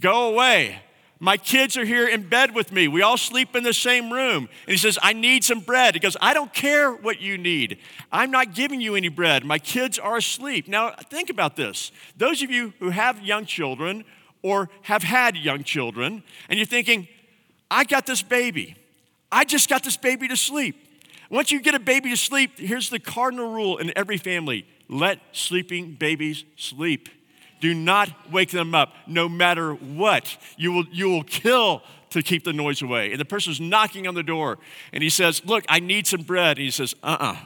Go 0.00 0.30
away. 0.30 0.80
My 1.20 1.36
kids 1.36 1.76
are 1.76 1.84
here 1.84 2.06
in 2.06 2.28
bed 2.28 2.54
with 2.54 2.70
me. 2.70 2.86
We 2.86 3.02
all 3.02 3.16
sleep 3.16 3.56
in 3.56 3.64
the 3.64 3.72
same 3.72 4.12
room. 4.12 4.48
And 4.66 4.70
he 4.70 4.76
says, 4.76 4.98
I 5.02 5.12
need 5.12 5.42
some 5.42 5.60
bread. 5.60 5.94
He 5.94 6.00
goes, 6.00 6.16
I 6.20 6.32
don't 6.32 6.52
care 6.52 6.92
what 6.92 7.20
you 7.20 7.36
need. 7.36 7.78
I'm 8.12 8.30
not 8.30 8.54
giving 8.54 8.80
you 8.80 8.94
any 8.94 9.08
bread. 9.08 9.44
My 9.44 9.58
kids 9.58 9.98
are 9.98 10.16
asleep. 10.16 10.68
Now, 10.68 10.92
think 11.10 11.28
about 11.28 11.56
this. 11.56 11.90
Those 12.16 12.42
of 12.42 12.50
you 12.50 12.72
who 12.78 12.90
have 12.90 13.20
young 13.20 13.46
children 13.46 14.04
or 14.42 14.70
have 14.82 15.02
had 15.02 15.36
young 15.36 15.64
children, 15.64 16.22
and 16.48 16.58
you're 16.58 16.66
thinking, 16.66 17.08
I 17.68 17.82
got 17.82 18.06
this 18.06 18.22
baby. 18.22 18.76
I 19.32 19.44
just 19.44 19.68
got 19.68 19.82
this 19.82 19.96
baby 19.96 20.28
to 20.28 20.36
sleep. 20.36 20.84
Once 21.30 21.50
you 21.50 21.60
get 21.60 21.74
a 21.74 21.80
baby 21.80 22.10
to 22.10 22.16
sleep, 22.16 22.58
here's 22.58 22.88
the 22.90 23.00
cardinal 23.00 23.52
rule 23.52 23.78
in 23.78 23.92
every 23.96 24.16
family 24.16 24.66
let 24.88 25.20
sleeping 25.32 25.94
babies 25.94 26.44
sleep. 26.56 27.10
Do 27.60 27.74
not 27.74 28.10
wake 28.30 28.50
them 28.50 28.74
up, 28.74 28.94
no 29.06 29.28
matter 29.28 29.72
what. 29.72 30.36
You 30.56 30.72
will, 30.72 30.84
you 30.90 31.08
will 31.08 31.24
kill 31.24 31.82
to 32.10 32.22
keep 32.22 32.44
the 32.44 32.52
noise 32.52 32.82
away. 32.82 33.10
And 33.10 33.20
the 33.20 33.24
person's 33.24 33.60
knocking 33.60 34.06
on 34.06 34.14
the 34.14 34.22
door, 34.22 34.58
and 34.92 35.02
he 35.02 35.10
says, 35.10 35.42
Look, 35.44 35.64
I 35.68 35.80
need 35.80 36.06
some 36.06 36.22
bread. 36.22 36.58
And 36.58 36.64
he 36.64 36.70
says, 36.70 36.94
Uh 37.02 37.16
uh-uh, 37.20 37.32
uh 37.32 37.36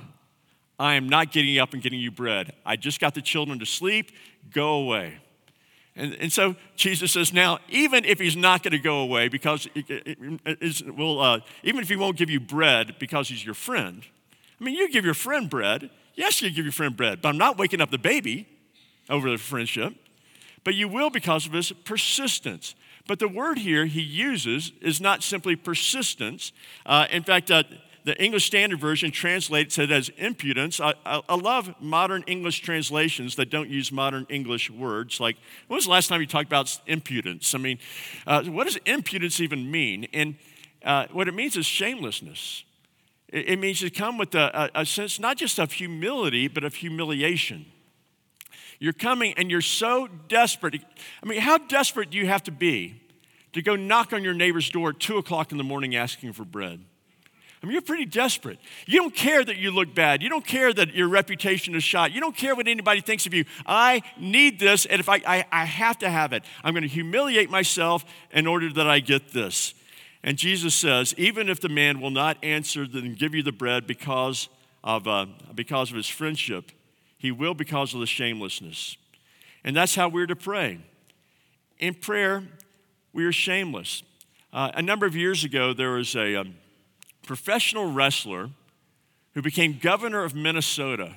I 0.79 0.95
am 0.95 1.09
not 1.09 1.33
getting 1.33 1.59
up 1.59 1.75
and 1.75 1.83
getting 1.83 2.01
you 2.01 2.11
bread. 2.11 2.53
I 2.67 2.77
just 2.77 3.01
got 3.01 3.15
the 3.15 3.23
children 3.23 3.59
to 3.61 3.67
sleep. 3.67 4.11
Go 4.53 4.75
away. 4.75 5.19
And, 5.95 6.15
and 6.15 6.33
so 6.33 6.57
Jesus 6.77 7.13
says, 7.13 7.33
Now, 7.33 7.59
even 7.69 8.05
if 8.05 8.19
he's 8.19 8.37
not 8.37 8.63
going 8.63 8.73
to 8.73 8.79
go 8.79 9.01
away, 9.01 9.29
because 9.29 9.69
it, 9.75 9.89
it, 9.89 10.19
it, 10.45 10.97
well, 10.97 11.21
uh, 11.21 11.41
even 11.63 11.81
if 11.81 11.89
he 11.89 11.97
won't 11.97 12.17
give 12.17 12.31
you 12.31 12.41
bread 12.41 12.97
because 12.99 13.29
he's 13.29 13.45
your 13.45 13.55
friend, 13.55 14.05
I 14.61 14.65
mean, 14.65 14.75
you 14.75 14.91
give 14.91 15.05
your 15.05 15.15
friend 15.15 15.51
bread. 15.51 15.91
Yes, 16.15 16.43
you 16.43 16.51
give 16.51 16.65
your 16.65 16.73
friend 16.73 16.97
bread, 16.97 17.23
but 17.23 17.31
I'm 17.31 17.39
not 17.39 17.59
waking 17.59 17.81
up 17.81 17.91
the 17.91 17.99
baby 17.99 18.47
over 19.09 19.31
the 19.31 19.39
friendship 19.39 19.95
but 20.65 20.75
you 20.75 20.89
will 20.89 21.11
because 21.11 21.47
of 21.47 21.53
his 21.53 21.73
persistence. 21.73 22.75
But 23.07 23.19
the 23.19 23.29
word 23.29 23.59
here 23.59 23.87
he 23.87 24.01
uses 24.01 24.73
is 24.81 25.01
not 25.01 25.23
simply 25.23 25.57
persistence. 25.57 26.53
Uh, 26.87 27.07
in 27.11 27.25
fact, 27.25 27.51
uh, 27.51 27.65
the 28.05 28.21
English 28.23 28.47
Standard 28.47 28.81
Version 28.81 29.11
translates 29.11 29.79
it 29.79 29.91
as 29.91 30.09
impudence. 30.11 30.81
I, 30.81 30.95
I, 31.05 31.23
I, 31.29 31.35
love 31.37 31.75
modern 31.81 32.25
English 32.27 32.61
translations 32.61 33.37
that 33.37 33.49
don't 33.49 33.71
use 33.71 33.93
modern 33.93 34.27
English 34.29 34.71
words. 34.71 35.21
Like, 35.21 35.37
when 35.69 35.77
was 35.77 35.85
the 35.85 35.93
last 35.93 36.09
time 36.09 36.21
you 36.21 36.27
talked 36.27 36.49
about 36.49 36.81
impudence? 36.87 37.55
I 37.55 37.59
mean, 37.59 37.79
uh, 38.27 38.43
what 38.45 38.65
does 38.65 38.77
impudence 38.87 39.41
even 39.41 39.71
mean? 39.71 40.09
And 40.13 40.35
uh, 40.85 41.07
what 41.13 41.29
it 41.29 41.35
means 41.35 41.57
is 41.57 41.65
shamelessness. 41.65 42.65
It, 43.29 43.51
it 43.51 43.59
means 43.61 43.81
to 43.81 43.91
come 43.91 44.19
with 44.19 44.35
a, 44.35 44.71
a, 44.75 44.81
a 44.83 44.87
sense 44.87 45.21
not 45.21 45.37
just 45.37 45.61
of 45.61 45.73
humility, 45.73 46.49
but 46.49 46.65
of 46.65 46.75
humiliation. 46.75 47.67
You're 48.83 48.93
coming 48.93 49.35
and 49.37 49.49
you're 49.49 49.61
so 49.61 50.09
desperate. 50.27 50.75
I 51.23 51.27
mean, 51.27 51.41
how 51.41 51.57
desperate 51.57 52.11
do 52.11 52.19
you 52.19 52.27
have 52.27 52.43
to 52.43 52.51
be 52.51 53.01
to 53.53 53.63
go 53.63 53.77
knock 53.77 54.13
on 54.13 54.25
your 54.25 54.35
neighbor's 54.35 54.69
door 54.71 54.89
at 54.89 54.99
2 54.99 55.19
o'clock 55.19 55.53
in 55.53 55.59
the 55.59 55.63
morning 55.63 55.95
asking 55.95 56.33
for 56.33 56.45
bread? 56.45 56.85
I 57.63 57.67
mean, 57.67 57.75
you're 57.75 57.83
pretty 57.83 58.07
desperate. 58.07 58.59
You 58.87 58.99
don't 58.99 59.15
care 59.15 59.45
that 59.45 59.57
you 59.57 59.71
look 59.71 59.95
bad. 59.95 60.21
You 60.21 60.29
don't 60.29 60.45
care 60.45 60.73
that 60.73 60.97
your 60.97 61.07
reputation 61.07 61.77
is 61.77 61.85
shot. 61.85 62.11
You 62.11 62.21
don't 62.21 62.37
care 62.37 62.57
what 62.57 62.67
anybody 62.67 63.01
thinks 63.01 63.25
of 63.25 63.33
you. 63.33 63.45
I 63.65 64.03
need 64.19 64.59
this, 64.59 64.85
and 64.85 64.99
if 64.99 65.09
I, 65.09 65.23
I, 65.25 65.45
I 65.53 65.65
have 65.65 65.99
to 65.99 66.11
have 66.11 66.33
it, 66.33 66.43
I'm 66.65 66.75
going 66.75 66.83
to 66.83 66.89
humiliate 66.89 67.51
myself 67.51 68.05
in 68.33 68.49
order 68.49 68.73
that 68.73 68.89
I 68.89 68.99
get 68.99 69.33
this. 69.33 69.75
And 70.25 70.37
Jesus 70.37 70.75
says, 70.75 71.15
even 71.17 71.49
if 71.49 71.61
the 71.61 71.69
man 71.69 72.01
will 72.01 72.11
not 72.11 72.37
answer, 72.43 72.89
then 72.89 73.15
give 73.15 73.33
you 73.33 73.45
the 73.45 73.53
bread 73.53 73.87
because 73.87 74.49
of, 74.83 75.07
uh, 75.07 75.27
because 75.55 75.91
of 75.91 75.97
his 75.97 76.09
friendship. 76.09 76.73
He 77.23 77.31
will 77.31 77.55
because 77.55 77.95
of 77.95 78.01
the 78.01 78.07
shamelessness. 78.07 78.97
And 79.63 79.77
that's 79.77 79.95
how 79.95 80.09
we're 80.09 80.27
to 80.27 80.35
pray. 80.35 80.81
In 81.79 81.95
prayer, 81.95 82.43
we 83.13 83.25
are 83.25 83.31
shameless. 83.31 84.03
Uh, 84.53 84.73
a 84.75 84.83
number 84.83 85.07
of 85.07 85.15
years 85.15 85.45
ago, 85.45 85.73
there 85.73 85.93
was 85.93 86.17
a 86.17 86.35
um, 86.35 86.57
professional 87.25 87.93
wrestler 87.93 88.51
who 89.35 89.41
became 89.41 89.79
governor 89.81 90.25
of 90.25 90.35
Minnesota, 90.35 91.15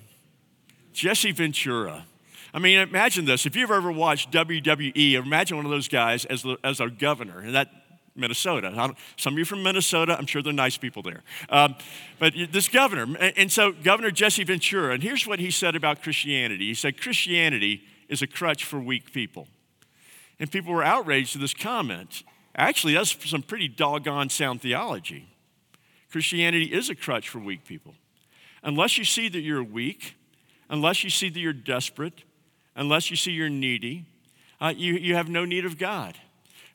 Jesse 0.93 1.31
Ventura. 1.31 2.05
I 2.53 2.59
mean, 2.59 2.77
imagine 2.77 3.25
this. 3.25 3.47
If 3.47 3.55
you've 3.55 3.71
ever 3.71 3.91
watched 3.91 4.31
WWE, 4.31 5.13
imagine 5.13 5.57
one 5.57 5.65
of 5.65 5.71
those 5.71 5.87
guys 5.87 6.25
as, 6.25 6.45
as 6.63 6.79
our 6.79 6.89
governor, 6.91 7.39
and 7.39 7.55
that 7.55 7.69
Minnesota. 8.15 8.95
Some 9.17 9.33
of 9.33 9.39
you 9.39 9.45
from 9.45 9.63
Minnesota, 9.63 10.17
I'm 10.17 10.25
sure 10.25 10.41
they're 10.41 10.53
nice 10.53 10.77
people 10.77 11.01
there. 11.01 11.21
Um, 11.49 11.75
but 12.17 12.33
this 12.51 12.67
governor, 12.67 13.17
and 13.17 13.51
so 13.51 13.71
Governor 13.71 14.11
Jesse 14.11 14.43
Ventura, 14.43 14.93
and 14.93 15.03
here's 15.03 15.27
what 15.27 15.39
he 15.39 15.51
said 15.51 15.75
about 15.75 16.01
Christianity. 16.01 16.67
He 16.67 16.73
said, 16.73 16.99
Christianity 16.99 17.83
is 18.07 18.21
a 18.21 18.27
crutch 18.27 18.63
for 18.63 18.79
weak 18.79 19.11
people. 19.11 19.47
And 20.39 20.51
people 20.51 20.73
were 20.73 20.83
outraged 20.83 21.35
at 21.35 21.41
this 21.41 21.53
comment. 21.53 22.23
Actually, 22.55 22.93
that's 22.93 23.29
some 23.29 23.41
pretty 23.41 23.67
doggone 23.67 24.29
sound 24.29 24.61
theology. 24.61 25.27
Christianity 26.11 26.73
is 26.73 26.89
a 26.89 26.95
crutch 26.95 27.27
for 27.27 27.39
weak 27.39 27.65
people. 27.65 27.93
Unless 28.63 28.97
you 28.97 29.03
see 29.03 29.27
that 29.29 29.41
you're 29.41 29.63
weak, 29.63 30.15
unless 30.69 31.03
you 31.03 31.09
see 31.09 31.29
that 31.29 31.39
you're 31.39 31.53
desperate, 31.53 32.23
unless 32.75 33.09
you 33.09 33.17
see 33.17 33.31
you're 33.31 33.49
needy, 33.49 34.05
uh, 34.61 34.73
you, 34.75 34.93
you 34.93 35.15
have 35.15 35.29
no 35.29 35.45
need 35.45 35.65
of 35.65 35.77
God. 35.77 36.17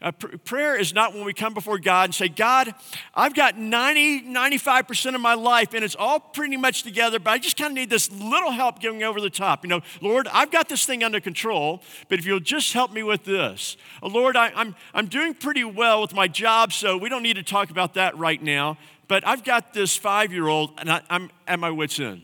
Uh, 0.02 0.12
pr- 0.12 0.36
prayer 0.38 0.76
is 0.76 0.94
not 0.94 1.12
when 1.12 1.24
we 1.24 1.34
come 1.34 1.52
before 1.52 1.78
God 1.78 2.04
and 2.04 2.14
say, 2.14 2.28
God, 2.28 2.74
I've 3.14 3.34
got 3.34 3.58
90, 3.58 4.22
95% 4.22 5.14
of 5.14 5.20
my 5.20 5.34
life 5.34 5.74
and 5.74 5.84
it's 5.84 5.94
all 5.94 6.18
pretty 6.18 6.56
much 6.56 6.82
together, 6.82 7.18
but 7.18 7.30
I 7.30 7.38
just 7.38 7.58
kind 7.58 7.72
of 7.72 7.74
need 7.74 7.90
this 7.90 8.10
little 8.10 8.50
help 8.50 8.80
getting 8.80 9.02
over 9.02 9.20
the 9.20 9.28
top. 9.28 9.62
You 9.62 9.68
know, 9.68 9.80
Lord, 10.00 10.26
I've 10.32 10.50
got 10.50 10.68
this 10.70 10.86
thing 10.86 11.04
under 11.04 11.20
control, 11.20 11.82
but 12.08 12.18
if 12.18 12.24
you'll 12.24 12.40
just 12.40 12.72
help 12.72 12.92
me 12.92 13.02
with 13.02 13.24
this. 13.24 13.76
Uh, 14.02 14.08
Lord, 14.08 14.36
I, 14.36 14.52
I'm, 14.54 14.74
I'm 14.94 15.06
doing 15.06 15.34
pretty 15.34 15.64
well 15.64 16.00
with 16.00 16.14
my 16.14 16.28
job, 16.28 16.72
so 16.72 16.96
we 16.96 17.10
don't 17.10 17.22
need 17.22 17.36
to 17.36 17.42
talk 17.42 17.70
about 17.70 17.94
that 17.94 18.16
right 18.16 18.42
now, 18.42 18.78
but 19.06 19.26
I've 19.26 19.44
got 19.44 19.74
this 19.74 19.96
five 19.96 20.32
year 20.32 20.48
old 20.48 20.70
and 20.78 20.90
I, 20.90 21.02
I'm 21.10 21.30
at 21.46 21.58
my 21.58 21.70
wits' 21.70 22.00
end. 22.00 22.22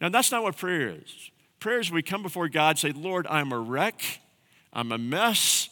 Now, 0.00 0.08
that's 0.08 0.32
not 0.32 0.42
what 0.42 0.56
prayer 0.56 0.88
is. 0.88 1.30
Prayer 1.58 1.80
is 1.80 1.90
we 1.90 2.02
come 2.02 2.22
before 2.22 2.48
God 2.48 2.70
and 2.70 2.78
say, 2.78 2.92
Lord, 2.92 3.26
I'm 3.26 3.52
a 3.52 3.58
wreck, 3.58 4.20
I'm 4.72 4.90
a 4.92 4.96
mess. 4.96 5.68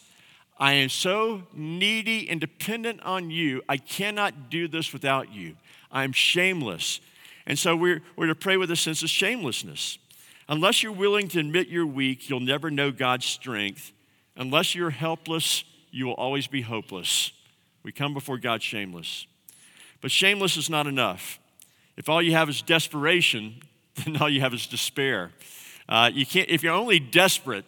I 0.59 0.73
am 0.73 0.89
so 0.89 1.43
needy 1.53 2.29
and 2.29 2.41
dependent 2.41 3.01
on 3.03 3.31
you. 3.31 3.61
I 3.69 3.77
cannot 3.77 4.49
do 4.49 4.67
this 4.67 4.91
without 4.91 5.33
you. 5.33 5.55
I'm 5.91 6.11
shameless. 6.11 6.99
And 7.47 7.57
so 7.57 7.75
we're, 7.75 8.01
we're 8.15 8.27
to 8.27 8.35
pray 8.35 8.57
with 8.57 8.69
a 8.69 8.75
sense 8.75 9.01
of 9.01 9.09
shamelessness. 9.09 9.97
Unless 10.49 10.83
you're 10.83 10.91
willing 10.91 11.27
to 11.29 11.39
admit 11.39 11.69
you're 11.69 11.85
weak, 11.85 12.29
you'll 12.29 12.39
never 12.41 12.69
know 12.69 12.91
God's 12.91 13.25
strength. 13.25 13.93
Unless 14.35 14.75
you're 14.75 14.89
helpless, 14.89 15.63
you 15.91 16.05
will 16.05 16.13
always 16.13 16.47
be 16.47 16.61
hopeless. 16.61 17.31
We 17.83 17.91
come 17.91 18.13
before 18.13 18.37
God 18.37 18.61
shameless. 18.61 19.27
But 20.01 20.11
shameless 20.11 20.57
is 20.57 20.69
not 20.69 20.87
enough. 20.87 21.39
If 21.95 22.09
all 22.09 22.21
you 22.21 22.33
have 22.33 22.49
is 22.49 22.61
desperation, 22.61 23.61
then 23.95 24.17
all 24.17 24.29
you 24.29 24.41
have 24.41 24.53
is 24.53 24.67
despair. 24.67 25.31
Uh, 25.87 26.11
you 26.13 26.25
can't, 26.25 26.49
if 26.49 26.63
you're 26.63 26.73
only 26.73 26.99
desperate, 26.99 27.65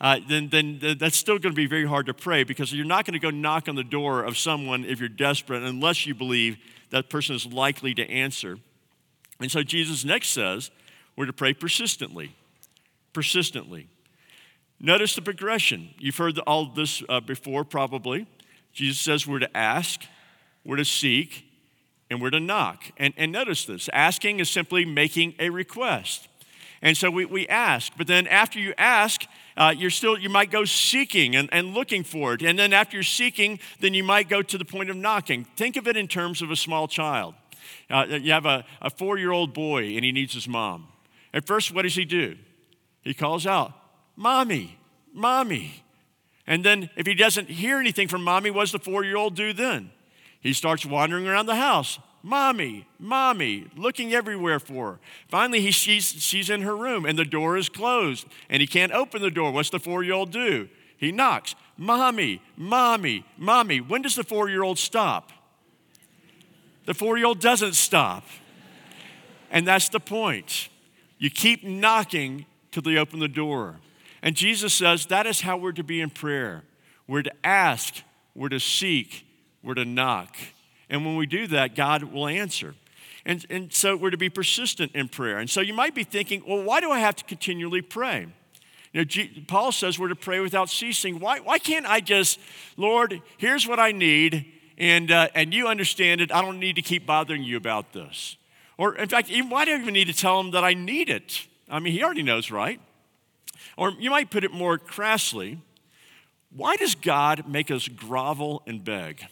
uh, 0.00 0.18
then, 0.28 0.48
then 0.48 0.96
that's 0.98 1.16
still 1.16 1.38
going 1.38 1.52
to 1.52 1.56
be 1.56 1.66
very 1.66 1.86
hard 1.86 2.06
to 2.06 2.14
pray 2.14 2.42
because 2.42 2.72
you're 2.72 2.86
not 2.86 3.04
going 3.04 3.12
to 3.12 3.18
go 3.18 3.30
knock 3.30 3.68
on 3.68 3.74
the 3.74 3.84
door 3.84 4.24
of 4.24 4.38
someone 4.38 4.84
if 4.84 4.98
you're 4.98 5.10
desperate 5.10 5.62
unless 5.62 6.06
you 6.06 6.14
believe 6.14 6.56
that 6.90 7.10
person 7.10 7.36
is 7.36 7.44
likely 7.44 7.94
to 7.94 8.08
answer. 8.08 8.58
And 9.40 9.50
so 9.50 9.62
Jesus 9.62 10.04
next 10.04 10.28
says 10.28 10.70
we're 11.16 11.26
to 11.26 11.32
pray 11.32 11.52
persistently. 11.52 12.34
Persistently. 13.12 13.88
Notice 14.80 15.14
the 15.14 15.22
progression. 15.22 15.90
You've 15.98 16.16
heard 16.16 16.38
all 16.40 16.64
this 16.64 17.02
uh, 17.08 17.20
before, 17.20 17.64
probably. 17.64 18.26
Jesus 18.72 18.98
says 18.98 19.26
we're 19.26 19.40
to 19.40 19.56
ask, 19.56 20.00
we're 20.64 20.76
to 20.76 20.84
seek, 20.84 21.44
and 22.10 22.22
we're 22.22 22.30
to 22.30 22.40
knock. 22.40 22.84
And, 22.96 23.12
and 23.18 23.30
notice 23.30 23.66
this 23.66 23.90
asking 23.92 24.40
is 24.40 24.48
simply 24.48 24.86
making 24.86 25.34
a 25.38 25.50
request. 25.50 26.28
And 26.82 26.96
so 26.96 27.10
we, 27.10 27.26
we 27.26 27.46
ask, 27.48 27.92
but 27.98 28.06
then 28.06 28.26
after 28.26 28.58
you 28.58 28.72
ask, 28.78 29.26
uh, 29.56 29.74
you're 29.76 29.90
still, 29.90 30.18
you 30.18 30.30
might 30.30 30.50
go 30.50 30.64
seeking 30.64 31.36
and, 31.36 31.48
and 31.52 31.74
looking 31.74 32.04
for 32.04 32.32
it. 32.34 32.42
And 32.42 32.58
then 32.58 32.72
after 32.72 32.96
you're 32.96 33.02
seeking, 33.04 33.60
then 33.80 33.92
you 33.92 34.02
might 34.02 34.28
go 34.30 34.40
to 34.40 34.56
the 34.56 34.64
point 34.64 34.88
of 34.88 34.96
knocking. 34.96 35.44
Think 35.56 35.76
of 35.76 35.86
it 35.86 35.96
in 35.96 36.08
terms 36.08 36.40
of 36.40 36.50
a 36.50 36.56
small 36.56 36.88
child. 36.88 37.34
Uh, 37.90 38.06
you 38.08 38.32
have 38.32 38.46
a, 38.46 38.64
a 38.80 38.88
four 38.88 39.18
year 39.18 39.30
old 39.30 39.52
boy 39.52 39.94
and 39.94 40.04
he 40.04 40.12
needs 40.12 40.32
his 40.32 40.48
mom. 40.48 40.88
At 41.34 41.46
first, 41.46 41.72
what 41.74 41.82
does 41.82 41.94
he 41.94 42.06
do? 42.06 42.36
He 43.02 43.12
calls 43.12 43.46
out, 43.46 43.72
Mommy, 44.16 44.78
Mommy. 45.12 45.84
And 46.46 46.64
then 46.64 46.90
if 46.96 47.06
he 47.06 47.14
doesn't 47.14 47.48
hear 47.48 47.78
anything 47.78 48.08
from 48.08 48.24
mommy, 48.24 48.50
what 48.50 48.62
does 48.62 48.72
the 48.72 48.78
four 48.78 49.04
year 49.04 49.16
old 49.16 49.36
do 49.36 49.52
then? 49.52 49.90
He 50.40 50.52
starts 50.52 50.86
wandering 50.86 51.28
around 51.28 51.46
the 51.46 51.56
house. 51.56 51.98
Mommy, 52.22 52.86
mommy, 52.98 53.66
looking 53.76 54.12
everywhere 54.12 54.60
for 54.60 54.92
her. 54.92 54.98
Finally, 55.28 55.62
he 55.62 55.72
sees 55.72 56.04
she's 56.04 56.50
in 56.50 56.62
her 56.62 56.76
room 56.76 57.06
and 57.06 57.18
the 57.18 57.24
door 57.24 57.56
is 57.56 57.68
closed 57.68 58.26
and 58.50 58.60
he 58.60 58.66
can't 58.66 58.92
open 58.92 59.22
the 59.22 59.30
door. 59.30 59.52
What's 59.52 59.70
the 59.70 59.80
four 59.80 60.02
year 60.02 60.14
old 60.14 60.30
do? 60.30 60.68
He 60.96 61.12
knocks. 61.12 61.54
Mommy, 61.78 62.42
mommy, 62.56 63.24
mommy. 63.38 63.80
When 63.80 64.02
does 64.02 64.16
the 64.16 64.24
four 64.24 64.50
year 64.50 64.62
old 64.62 64.78
stop? 64.78 65.32
The 66.84 66.92
four 66.92 67.16
year 67.16 67.26
old 67.26 67.40
doesn't 67.40 67.74
stop. 67.74 68.24
And 69.50 69.66
that's 69.66 69.88
the 69.88 70.00
point. 70.00 70.68
You 71.18 71.30
keep 71.30 71.64
knocking 71.64 72.44
till 72.70 72.82
they 72.82 72.96
open 72.98 73.18
the 73.18 73.28
door. 73.28 73.76
And 74.22 74.36
Jesus 74.36 74.74
says 74.74 75.06
that 75.06 75.26
is 75.26 75.40
how 75.40 75.56
we're 75.56 75.72
to 75.72 75.82
be 75.82 76.00
in 76.00 76.10
prayer. 76.10 76.64
We're 77.06 77.22
to 77.22 77.32
ask, 77.42 78.02
we're 78.34 78.50
to 78.50 78.60
seek, 78.60 79.26
we're 79.62 79.74
to 79.74 79.84
knock. 79.86 80.36
And 80.90 81.06
when 81.06 81.16
we 81.16 81.24
do 81.24 81.46
that, 81.46 81.74
God 81.74 82.02
will 82.02 82.26
answer. 82.26 82.74
And, 83.24 83.46
and 83.48 83.72
so 83.72 83.96
we're 83.96 84.10
to 84.10 84.18
be 84.18 84.28
persistent 84.28 84.92
in 84.92 85.08
prayer. 85.08 85.38
And 85.38 85.48
so 85.48 85.60
you 85.60 85.72
might 85.72 85.94
be 85.94 86.04
thinking, 86.04 86.42
well, 86.46 86.62
why 86.62 86.80
do 86.80 86.90
I 86.90 86.98
have 86.98 87.16
to 87.16 87.24
continually 87.24 87.80
pray? 87.80 88.26
You 88.92 89.00
know, 89.00 89.04
G- 89.04 89.44
Paul 89.46 89.72
says 89.72 89.98
we're 89.98 90.08
to 90.08 90.16
pray 90.16 90.40
without 90.40 90.68
ceasing. 90.68 91.20
Why, 91.20 91.38
why 91.40 91.58
can't 91.58 91.86
I 91.86 92.00
just, 92.00 92.40
Lord, 92.76 93.22
here's 93.38 93.66
what 93.66 93.78
I 93.78 93.92
need, 93.92 94.46
and, 94.76 95.10
uh, 95.10 95.28
and 95.34 95.54
you 95.54 95.68
understand 95.68 96.20
it. 96.20 96.32
I 96.32 96.42
don't 96.42 96.58
need 96.58 96.76
to 96.76 96.82
keep 96.82 97.06
bothering 97.06 97.42
you 97.42 97.56
about 97.56 97.92
this. 97.92 98.36
Or, 98.76 98.96
in 98.96 99.08
fact, 99.08 99.30
even, 99.30 99.48
why 99.50 99.64
do 99.64 99.72
I 99.72 99.78
even 99.78 99.94
need 99.94 100.08
to 100.08 100.14
tell 100.14 100.40
him 100.40 100.50
that 100.52 100.64
I 100.64 100.74
need 100.74 101.08
it? 101.08 101.46
I 101.68 101.78
mean, 101.78 101.92
he 101.92 102.02
already 102.02 102.22
knows, 102.22 102.50
right? 102.50 102.80
Or 103.76 103.92
you 103.98 104.10
might 104.10 104.30
put 104.30 104.42
it 104.44 104.50
more 104.50 104.78
crassly 104.78 105.58
why 106.54 106.76
does 106.76 106.94
God 106.96 107.46
make 107.46 107.70
us 107.70 107.86
grovel 107.86 108.62
and 108.66 108.84
beg? 108.84 109.24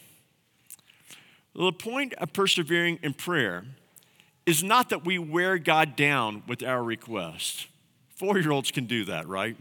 The 1.55 1.71
point 1.71 2.13
of 2.15 2.31
persevering 2.33 2.99
in 3.01 3.13
prayer 3.13 3.65
is 4.45 4.63
not 4.63 4.89
that 4.89 5.05
we 5.05 5.19
wear 5.19 5.57
God 5.57 5.95
down 5.95 6.43
with 6.47 6.63
our 6.63 6.83
request. 6.83 7.67
Four 8.15 8.39
year 8.39 8.51
olds 8.51 8.71
can 8.71 8.85
do 8.85 9.05
that, 9.05 9.27
right? 9.27 9.55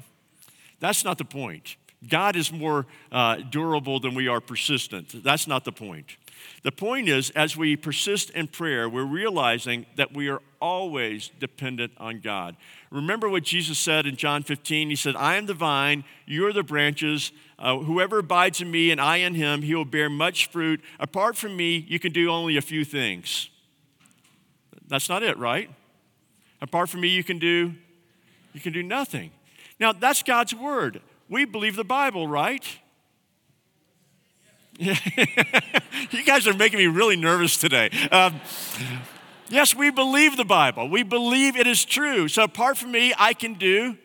That's 0.81 1.05
not 1.05 1.19
the 1.19 1.25
point. 1.25 1.77
God 2.09 2.37
is 2.37 2.53
more 2.53 2.87
uh, 3.11 3.37
durable 3.37 3.99
than 3.99 4.15
we 4.15 4.29
are 4.29 4.41
persistent. 4.41 5.23
That's 5.25 5.49
not 5.49 5.65
the 5.65 5.73
point. 5.73 6.17
The 6.63 6.73
point 6.73 7.09
is, 7.09 7.31
as 7.31 7.57
we 7.57 7.77
persist 7.77 8.31
in 8.31 8.47
prayer, 8.47 8.89
we're 8.89 9.05
realizing 9.05 9.87
that 9.97 10.15
we 10.15 10.29
are 10.29 10.41
always 10.61 11.31
dependent 11.41 11.93
on 11.99 12.21
God. 12.21 12.57
Remember 12.91 13.29
what 13.29 13.43
Jesus 13.43 13.79
said 13.79 14.07
in 14.07 14.17
John 14.17 14.43
15? 14.43 14.91
He 14.91 14.97
said, 14.97 15.17
I 15.17 15.37
am 15.37 15.47
the 15.47 15.55
vine, 15.55 16.05
you 16.27 16.47
are 16.47 16.53
the 16.53 16.63
branches. 16.63 17.33
Uh, 17.59 17.79
whoever 17.79 18.21
abides 18.21 18.61
in 18.61 18.71
me 18.71 18.91
and 18.91 19.01
I 19.01 19.17
in 19.17 19.35
him, 19.35 19.63
he 19.63 19.75
will 19.75 19.85
bear 19.85 20.09
much 20.09 20.47
fruit. 20.47 20.81
Apart 21.01 21.37
from 21.37 21.57
me, 21.57 21.85
you 21.89 21.99
can 21.99 22.13
do 22.13 22.31
only 22.31 22.57
a 22.57 22.63
few 22.63 22.85
things. 22.85 23.51
That's 24.87 25.09
not 25.09 25.23
it, 25.23 25.37
right? 25.39 25.69
Apart 26.61 26.89
from 26.89 27.01
me, 27.01 27.09
you 27.09 27.25
can 27.25 27.39
do 27.39 27.75
you 28.55 28.61
can 28.61 28.73
do 28.73 28.83
nothing. 28.83 29.31
Now, 29.79 29.93
that's 29.93 30.23
God's 30.23 30.55
word. 30.55 31.01
We 31.29 31.45
believe 31.45 31.77
the 31.77 31.85
Bible, 31.85 32.27
right? 32.27 32.65
you 34.79 36.25
guys 36.25 36.47
are 36.47 36.55
making 36.55 36.79
me 36.79 36.87
really 36.87 37.17
nervous 37.17 37.57
today. 37.57 37.91
Um, 38.11 38.41
yes, 39.49 39.75
we 39.75 39.91
believe 39.91 40.37
the 40.37 40.45
Bible. 40.45 40.89
We 40.89 41.03
believe 41.03 41.57
it 41.57 41.67
is 41.67 41.85
true. 41.85 42.29
So 42.29 42.45
apart 42.45 42.79
from 42.79 42.93
me, 42.93 43.13
I 43.19 43.33
can 43.35 43.55
do 43.55 43.97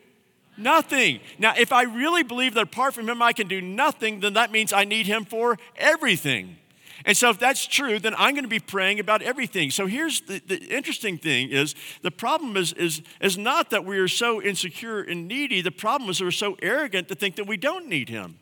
nothing. 0.57 1.19
Now, 1.39 1.53
if 1.57 1.71
I 1.71 1.83
really 1.83 2.23
believe 2.23 2.53
that 2.53 2.63
apart 2.63 2.93
from 2.93 3.09
Him, 3.09 3.21
I 3.21 3.33
can 3.33 3.47
do 3.47 3.61
nothing, 3.61 4.19
then 4.19 4.33
that 4.33 4.51
means 4.51 4.73
I 4.73 4.85
need 4.85 5.07
Him 5.07 5.25
for 5.25 5.57
everything. 5.75 6.57
And 7.05 7.17
so 7.17 7.29
if 7.29 7.39
that's 7.39 7.65
true, 7.65 7.99
then 7.99 8.15
I'm 8.17 8.33
going 8.33 8.43
to 8.43 8.49
be 8.49 8.59
praying 8.59 8.99
about 8.99 9.21
everything. 9.21 9.71
So 9.71 9.87
here's 9.87 10.21
the, 10.21 10.41
the 10.45 10.63
interesting 10.67 11.17
thing 11.17 11.49
is 11.49 11.75
the 12.01 12.11
problem 12.11 12.55
is, 12.55 12.71
is, 12.73 13.01
is 13.19 13.37
not 13.37 13.71
that 13.71 13.83
we 13.83 13.97
are 13.97 14.07
so 14.07 14.41
insecure 14.41 15.01
and 15.01 15.27
needy. 15.27 15.61
The 15.61 15.71
problem 15.71 16.09
is 16.09 16.21
we're 16.21 16.31
so 16.31 16.55
arrogant 16.61 17.09
to 17.09 17.15
think 17.15 17.35
that 17.35 17.47
we 17.47 17.57
don't 17.57 17.87
need 17.87 18.09
him. 18.09 18.39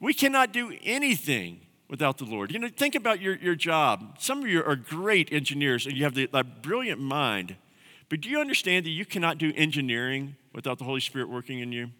We 0.00 0.12
cannot 0.12 0.52
do 0.52 0.76
anything 0.82 1.60
without 1.88 2.18
the 2.18 2.24
Lord. 2.24 2.52
You 2.52 2.58
know, 2.58 2.68
think 2.68 2.94
about 2.94 3.20
your, 3.20 3.36
your 3.36 3.54
job. 3.54 4.16
Some 4.18 4.42
of 4.42 4.48
you 4.48 4.62
are 4.62 4.76
great 4.76 5.32
engineers 5.32 5.86
and 5.86 5.96
you 5.96 6.04
have 6.04 6.14
the, 6.14 6.26
that 6.26 6.62
brilliant 6.62 7.00
mind, 7.00 7.56
But 8.08 8.20
do 8.20 8.28
you 8.28 8.40
understand 8.40 8.86
that 8.86 8.90
you 8.90 9.04
cannot 9.04 9.38
do 9.38 9.52
engineering 9.56 10.36
without 10.52 10.78
the 10.78 10.84
Holy 10.84 11.00
Spirit 11.00 11.28
working 11.28 11.60
in 11.60 11.72
you? 11.72 11.90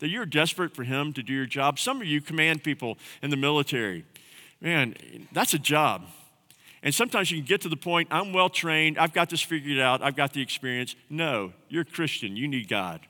That 0.00 0.08
you're 0.08 0.26
desperate 0.26 0.74
for 0.74 0.84
Him 0.84 1.12
to 1.12 1.22
do 1.22 1.32
your 1.32 1.46
job? 1.46 1.78
Some 1.78 2.00
of 2.00 2.06
you 2.06 2.20
command 2.20 2.64
people 2.64 2.98
in 3.22 3.30
the 3.30 3.36
military. 3.36 4.04
Man, 4.60 4.94
that's 5.32 5.54
a 5.54 5.58
job. 5.58 6.04
And 6.82 6.92
sometimes 6.92 7.30
you 7.30 7.38
can 7.38 7.46
get 7.46 7.60
to 7.60 7.68
the 7.68 7.76
point, 7.76 8.08
I'm 8.10 8.32
well 8.32 8.48
trained, 8.48 8.98
I've 8.98 9.12
got 9.12 9.30
this 9.30 9.40
figured 9.40 9.78
out, 9.78 10.02
I've 10.02 10.16
got 10.16 10.32
the 10.32 10.42
experience. 10.42 10.96
No, 11.08 11.52
you're 11.68 11.82
a 11.82 11.84
Christian, 11.84 12.36
you 12.36 12.48
need 12.48 12.68
God. 12.68 13.00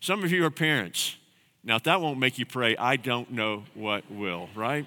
Some 0.00 0.22
of 0.22 0.30
you 0.30 0.44
are 0.44 0.50
parents. 0.50 1.16
Now, 1.64 1.76
if 1.76 1.82
that 1.82 2.00
won't 2.00 2.20
make 2.20 2.38
you 2.38 2.46
pray, 2.46 2.76
I 2.76 2.96
don't 2.96 3.32
know 3.32 3.64
what 3.74 4.08
will, 4.10 4.48
right? 4.54 4.86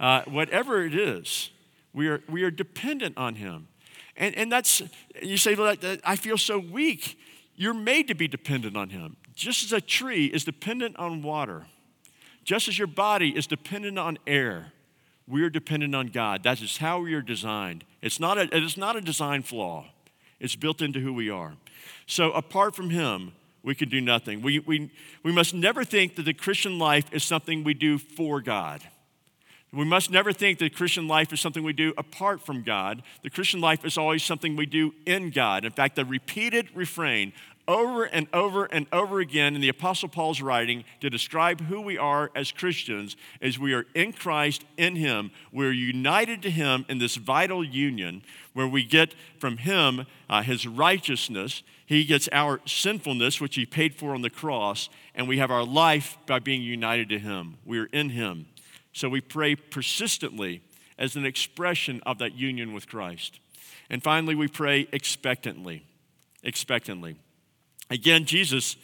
Uh, 0.00 0.22
whatever 0.22 0.84
it 0.84 0.94
is, 0.94 1.50
we 1.92 2.08
are, 2.08 2.22
we 2.28 2.42
are 2.42 2.50
dependent 2.50 3.16
on 3.16 3.36
Him. 3.36 3.68
And, 4.22 4.36
and 4.36 4.52
that's, 4.52 4.80
you 5.20 5.36
say, 5.36 5.56
I 6.04 6.14
feel 6.14 6.38
so 6.38 6.56
weak. 6.56 7.18
You're 7.56 7.74
made 7.74 8.06
to 8.06 8.14
be 8.14 8.28
dependent 8.28 8.76
on 8.76 8.90
Him. 8.90 9.16
Just 9.34 9.64
as 9.64 9.72
a 9.72 9.80
tree 9.80 10.26
is 10.26 10.44
dependent 10.44 10.96
on 10.96 11.22
water, 11.22 11.66
just 12.44 12.68
as 12.68 12.78
your 12.78 12.86
body 12.86 13.36
is 13.36 13.48
dependent 13.48 13.98
on 13.98 14.18
air, 14.24 14.72
we 15.26 15.42
are 15.42 15.50
dependent 15.50 15.96
on 15.96 16.06
God. 16.06 16.44
That 16.44 16.62
is 16.62 16.76
how 16.76 17.00
we 17.00 17.14
are 17.14 17.20
designed. 17.20 17.84
It's 18.00 18.20
not 18.20 18.38
a, 18.38 18.42
it 18.42 18.62
is 18.62 18.76
not 18.76 18.94
a 18.94 19.00
design 19.00 19.42
flaw, 19.42 19.86
it's 20.38 20.54
built 20.54 20.80
into 20.80 21.00
who 21.00 21.12
we 21.12 21.28
are. 21.28 21.54
So, 22.06 22.30
apart 22.30 22.76
from 22.76 22.90
Him, 22.90 23.32
we 23.64 23.74
can 23.74 23.88
do 23.88 24.00
nothing. 24.00 24.40
We, 24.40 24.60
we, 24.60 24.92
we 25.24 25.32
must 25.32 25.52
never 25.52 25.82
think 25.82 26.14
that 26.14 26.26
the 26.26 26.34
Christian 26.34 26.78
life 26.78 27.06
is 27.12 27.24
something 27.24 27.64
we 27.64 27.74
do 27.74 27.98
for 27.98 28.40
God. 28.40 28.82
We 29.74 29.86
must 29.86 30.10
never 30.10 30.34
think 30.34 30.58
that 30.58 30.76
Christian 30.76 31.08
life 31.08 31.32
is 31.32 31.40
something 31.40 31.62
we 31.62 31.72
do 31.72 31.94
apart 31.96 32.44
from 32.44 32.62
God. 32.62 33.02
The 33.22 33.30
Christian 33.30 33.60
life 33.60 33.86
is 33.86 33.96
always 33.96 34.22
something 34.22 34.54
we 34.54 34.66
do 34.66 34.92
in 35.06 35.30
God. 35.30 35.64
In 35.64 35.72
fact, 35.72 35.96
the 35.96 36.04
repeated 36.04 36.68
refrain 36.74 37.32
over 37.66 38.04
and 38.04 38.26
over 38.34 38.64
and 38.66 38.86
over 38.92 39.20
again 39.20 39.54
in 39.54 39.60
the 39.60 39.68
Apostle 39.68 40.08
Paul's 40.08 40.42
writing 40.42 40.84
to 41.00 41.08
describe 41.08 41.60
who 41.62 41.80
we 41.80 41.96
are 41.96 42.30
as 42.34 42.52
Christians 42.52 43.16
is 43.40 43.58
we 43.58 43.72
are 43.72 43.86
in 43.94 44.12
Christ, 44.12 44.64
in 44.76 44.96
Him. 44.96 45.30
We're 45.52 45.72
united 45.72 46.42
to 46.42 46.50
Him 46.50 46.84
in 46.88 46.98
this 46.98 47.16
vital 47.16 47.64
union 47.64 48.22
where 48.52 48.68
we 48.68 48.84
get 48.84 49.14
from 49.38 49.58
Him 49.58 50.06
uh, 50.28 50.42
His 50.42 50.66
righteousness. 50.66 51.62
He 51.86 52.04
gets 52.04 52.28
our 52.32 52.60
sinfulness, 52.66 53.40
which 53.40 53.54
He 53.54 53.64
paid 53.64 53.94
for 53.94 54.14
on 54.14 54.22
the 54.22 54.30
cross, 54.30 54.88
and 55.14 55.28
we 55.28 55.38
have 55.38 55.50
our 55.50 55.64
life 55.64 56.18
by 56.26 56.40
being 56.40 56.62
united 56.62 57.08
to 57.10 57.18
Him. 57.18 57.56
We're 57.64 57.86
in 57.86 58.10
Him. 58.10 58.46
So 58.92 59.08
we 59.08 59.20
pray 59.20 59.56
persistently 59.56 60.62
as 60.98 61.16
an 61.16 61.24
expression 61.24 62.00
of 62.04 62.18
that 62.18 62.34
union 62.34 62.72
with 62.72 62.86
Christ. 62.86 63.40
And 63.90 64.02
finally, 64.02 64.34
we 64.34 64.48
pray 64.48 64.86
expectantly. 64.92 65.84
Expectantly. 66.42 67.16
Again, 67.90 68.24
Jesus 68.24 68.76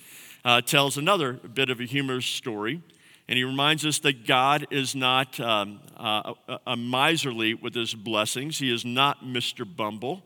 uh, 0.45 0.61
tells 0.61 0.97
another 0.97 1.35
bit 1.35 1.71
of 1.71 1.81
a 1.81 1.85
humorous 1.85 2.27
story, 2.27 2.83
and 3.29 3.37
he 3.37 3.45
reminds 3.45 3.85
us 3.85 3.99
that 4.01 4.27
God 4.27 4.67
is 4.71 4.95
not 4.95 5.39
um, 5.41 5.81
uh, 5.97 6.35
a, 6.49 6.59
a, 6.69 6.77
miserly 6.77 7.55
with 7.55 7.75
his 7.75 7.95
blessings. 7.95 8.59
He 8.59 8.73
is 8.73 8.85
not 8.85 9.25
Mr. 9.25 9.67
Bumble. 9.67 10.23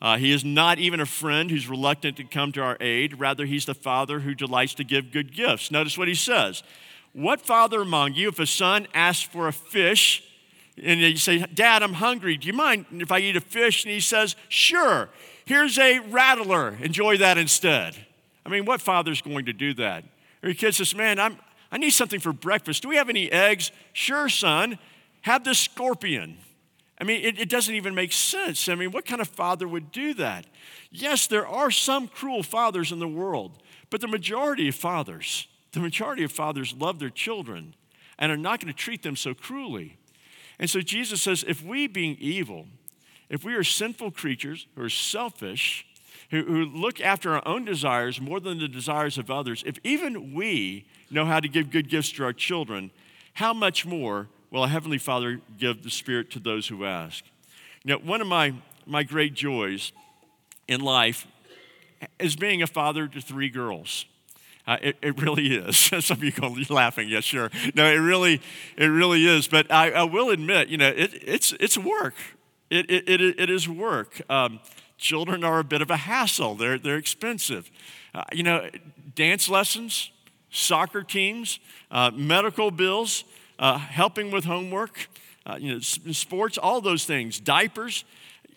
Uh, 0.00 0.18
he 0.18 0.30
is 0.30 0.44
not 0.44 0.78
even 0.78 1.00
a 1.00 1.06
friend 1.06 1.50
who's 1.50 1.68
reluctant 1.68 2.16
to 2.18 2.24
come 2.24 2.52
to 2.52 2.62
our 2.62 2.76
aid. 2.80 3.18
Rather, 3.18 3.46
he's 3.46 3.64
the 3.64 3.74
father 3.74 4.20
who 4.20 4.34
delights 4.34 4.74
to 4.74 4.84
give 4.84 5.10
good 5.10 5.34
gifts. 5.34 5.70
Notice 5.70 5.96
what 5.96 6.08
he 6.08 6.14
says 6.14 6.62
what 7.16 7.40
father 7.40 7.80
among 7.80 8.12
you, 8.12 8.28
if 8.28 8.38
a 8.38 8.46
son 8.46 8.86
asks 8.92 9.22
for 9.22 9.48
a 9.48 9.52
fish, 9.52 10.22
and 10.82 11.00
you 11.00 11.16
say, 11.16 11.38
Dad, 11.38 11.82
I'm 11.82 11.94
hungry. 11.94 12.36
Do 12.36 12.46
you 12.46 12.52
mind 12.52 12.84
if 12.90 13.10
I 13.10 13.20
eat 13.20 13.36
a 13.36 13.40
fish? 13.40 13.84
And 13.84 13.92
he 13.92 14.00
says, 14.00 14.36
Sure. 14.50 15.08
Here's 15.46 15.78
a 15.78 16.00
rattler. 16.00 16.76
Enjoy 16.82 17.16
that 17.16 17.38
instead. 17.38 17.96
I 18.44 18.50
mean, 18.50 18.66
what 18.66 18.82
father's 18.82 19.22
going 19.22 19.46
to 19.46 19.54
do 19.54 19.72
that? 19.74 20.04
Or 20.42 20.50
your 20.50 20.54
kid 20.54 20.74
says, 20.74 20.94
Man, 20.94 21.18
I'm, 21.18 21.38
I 21.72 21.78
need 21.78 21.90
something 21.90 22.20
for 22.20 22.34
breakfast. 22.34 22.82
Do 22.82 22.90
we 22.90 22.96
have 22.96 23.08
any 23.08 23.32
eggs? 23.32 23.72
Sure, 23.94 24.28
son. 24.28 24.78
Have 25.22 25.42
this 25.42 25.58
scorpion. 25.58 26.36
I 27.00 27.04
mean, 27.04 27.24
it, 27.24 27.40
it, 27.40 27.48
doesn't 27.48 27.74
even 27.74 27.94
make 27.94 28.12
sense. 28.12 28.68
I 28.68 28.74
mean, 28.74 28.90
what 28.90 29.06
kind 29.06 29.22
of 29.22 29.28
father 29.28 29.66
would 29.66 29.90
do 29.90 30.12
that? 30.14 30.46
Yes, 30.90 31.26
there 31.26 31.46
are 31.46 31.70
some 31.70 32.08
cruel 32.08 32.42
fathers 32.42 32.92
in 32.92 32.98
the 32.98 33.08
world, 33.08 33.62
but 33.88 34.02
the 34.02 34.08
majority 34.08 34.68
of 34.68 34.74
fathers 34.74 35.46
the 35.76 35.82
majority 35.82 36.24
of 36.24 36.32
fathers 36.32 36.74
love 36.78 36.98
their 36.98 37.10
children 37.10 37.74
and 38.18 38.32
are 38.32 38.36
not 38.38 38.60
going 38.60 38.72
to 38.72 38.78
treat 38.78 39.02
them 39.02 39.14
so 39.14 39.34
cruelly. 39.34 39.98
And 40.58 40.70
so 40.70 40.80
Jesus 40.80 41.20
says 41.20 41.44
if 41.46 41.62
we, 41.62 41.86
being 41.86 42.16
evil, 42.18 42.64
if 43.28 43.44
we 43.44 43.54
are 43.54 43.62
sinful 43.62 44.12
creatures 44.12 44.66
who 44.74 44.84
are 44.84 44.88
selfish, 44.88 45.86
who, 46.30 46.42
who 46.44 46.64
look 46.64 46.98
after 46.98 47.34
our 47.34 47.46
own 47.46 47.66
desires 47.66 48.22
more 48.22 48.40
than 48.40 48.58
the 48.58 48.68
desires 48.68 49.18
of 49.18 49.30
others, 49.30 49.62
if 49.66 49.76
even 49.84 50.32
we 50.32 50.86
know 51.10 51.26
how 51.26 51.40
to 51.40 51.48
give 51.48 51.70
good 51.70 51.90
gifts 51.90 52.10
to 52.12 52.24
our 52.24 52.32
children, 52.32 52.90
how 53.34 53.52
much 53.52 53.84
more 53.84 54.28
will 54.50 54.64
a 54.64 54.68
Heavenly 54.68 54.96
Father 54.96 55.42
give 55.58 55.82
the 55.82 55.90
Spirit 55.90 56.30
to 56.30 56.38
those 56.38 56.68
who 56.68 56.86
ask? 56.86 57.22
Now, 57.84 57.98
one 57.98 58.22
of 58.22 58.26
my, 58.26 58.54
my 58.86 59.02
great 59.02 59.34
joys 59.34 59.92
in 60.68 60.80
life 60.80 61.26
is 62.18 62.34
being 62.34 62.62
a 62.62 62.66
father 62.66 63.06
to 63.08 63.20
three 63.20 63.50
girls. 63.50 64.06
Uh, 64.66 64.76
it, 64.82 64.96
it, 65.00 65.22
really 65.22 65.54
is. 65.54 65.76
Some 66.04 66.16
of 66.16 66.24
you 66.24 66.32
go 66.32 66.56
laughing. 66.68 67.08
Yeah, 67.08 67.20
sure. 67.20 67.50
No, 67.74 67.86
it 67.86 67.98
really, 67.98 68.40
it 68.76 68.86
really 68.86 69.24
is. 69.24 69.46
But 69.46 69.70
I, 69.70 69.90
I 69.92 70.02
will 70.02 70.30
admit, 70.30 70.68
you 70.68 70.76
know, 70.76 70.88
it, 70.88 71.10
it's, 71.22 71.52
it's 71.60 71.78
work. 71.78 72.14
It, 72.68 72.90
it, 72.90 73.08
it, 73.08 73.40
it 73.40 73.50
is 73.50 73.68
work. 73.68 74.20
Um, 74.28 74.58
children 74.98 75.44
are 75.44 75.60
a 75.60 75.64
bit 75.64 75.82
of 75.82 75.90
a 75.90 75.96
hassle. 75.96 76.56
They're, 76.56 76.78
they're 76.78 76.96
expensive. 76.96 77.70
Uh, 78.12 78.24
you 78.32 78.42
know, 78.42 78.68
dance 79.14 79.48
lessons, 79.48 80.10
soccer 80.50 81.02
teams, 81.02 81.60
uh, 81.90 82.10
medical 82.12 82.70
bills, 82.72 83.24
uh, 83.58 83.78
helping 83.78 84.30
with 84.30 84.44
homework, 84.44 85.08
uh, 85.46 85.56
you 85.60 85.74
know, 85.74 85.80
sports, 85.80 86.58
all 86.58 86.80
those 86.80 87.04
things, 87.04 87.38
diapers. 87.38 88.04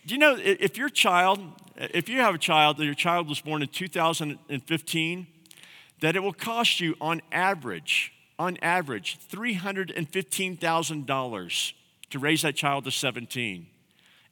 Do 0.06 0.16
you 0.16 0.20
know 0.20 0.38
if 0.40 0.78
your 0.78 0.90
child, 0.90 1.40
if 1.76 2.10
you 2.10 2.20
have 2.20 2.34
a 2.34 2.40
child, 2.40 2.80
your 2.80 2.96
child 2.96 3.30
was 3.30 3.42
born 3.42 3.62
in 3.62 3.68
2015, 3.68 5.28
that 6.02 6.16
it 6.16 6.22
will 6.22 6.34
cost 6.34 6.80
you 6.80 6.96
on 7.02 7.22
average, 7.32 8.14
on 8.38 8.58
average, 8.62 9.18
$315,000 9.32 11.74
to 12.10 12.20
raise 12.20 12.42
that 12.42 12.56
child 12.56 12.84
to 12.86 12.92
17. 12.92 13.68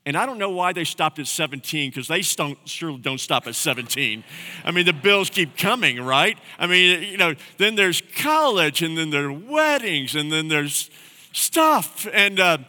And 0.05 0.15
I 0.15 0.25
don't 0.25 0.37
know 0.37 0.51
why 0.51 0.71
they 0.71 0.85
stopped 0.85 1.19
at 1.19 1.27
17 1.27 1.89
because 1.89 2.07
they 2.07 2.21
don't, 2.21 2.57
sure 2.63 2.97
don't 2.97 3.19
stop 3.19 3.45
at 3.45 3.55
17. 3.55 4.23
I 4.63 4.71
mean, 4.71 4.85
the 4.85 4.93
bills 4.93 5.29
keep 5.29 5.57
coming, 5.57 6.01
right? 6.01 6.37
I 6.57 6.65
mean, 6.65 7.03
you 7.03 7.17
know, 7.17 7.35
then 7.57 7.75
there's 7.75 8.01
college 8.15 8.81
and 8.81 8.97
then 8.97 9.09
there's 9.09 9.37
weddings 9.43 10.15
and 10.15 10.31
then 10.31 10.47
there's 10.47 10.89
stuff. 11.33 12.07
And, 12.13 12.39
uh, 12.39 12.59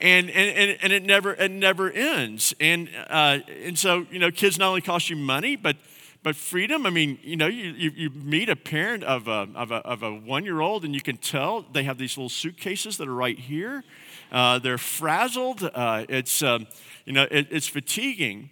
and, 0.00 0.30
and, 0.30 0.78
and 0.80 0.90
it, 0.90 1.04
never, 1.04 1.34
it 1.34 1.50
never 1.50 1.90
ends. 1.90 2.54
And, 2.58 2.88
uh, 3.10 3.40
and 3.64 3.78
so, 3.78 4.06
you 4.10 4.18
know, 4.18 4.30
kids 4.30 4.58
not 4.58 4.68
only 4.68 4.80
cost 4.80 5.10
you 5.10 5.16
money, 5.16 5.56
but 5.56 5.76
but 6.22 6.34
freedom, 6.34 6.84
I 6.84 6.90
mean, 6.90 7.18
you 7.22 7.36
know, 7.36 7.46
you, 7.46 7.90
you, 7.94 8.10
meet 8.10 8.48
a 8.48 8.56
parent 8.56 9.04
of 9.04 9.28
a, 9.28 9.48
of 9.54 9.70
a, 9.70 9.76
of 9.76 10.02
a 10.02 10.12
one 10.12 10.44
year 10.44 10.60
old 10.60 10.84
and 10.84 10.94
you 10.94 11.00
can 11.00 11.16
tell 11.16 11.62
they 11.62 11.84
have 11.84 11.96
these 11.96 12.16
little 12.16 12.28
suitcases 12.28 12.96
that 12.96 13.08
are 13.08 13.14
right 13.14 13.38
here. 13.38 13.84
Uh, 14.32 14.58
they're 14.58 14.78
frazzled. 14.78 15.62
Uh, 15.62 16.04
it's, 16.08 16.42
um, 16.42 16.66
you 17.04 17.12
know, 17.12 17.26
it, 17.30 17.46
it's 17.50 17.68
fatiguing 17.68 18.50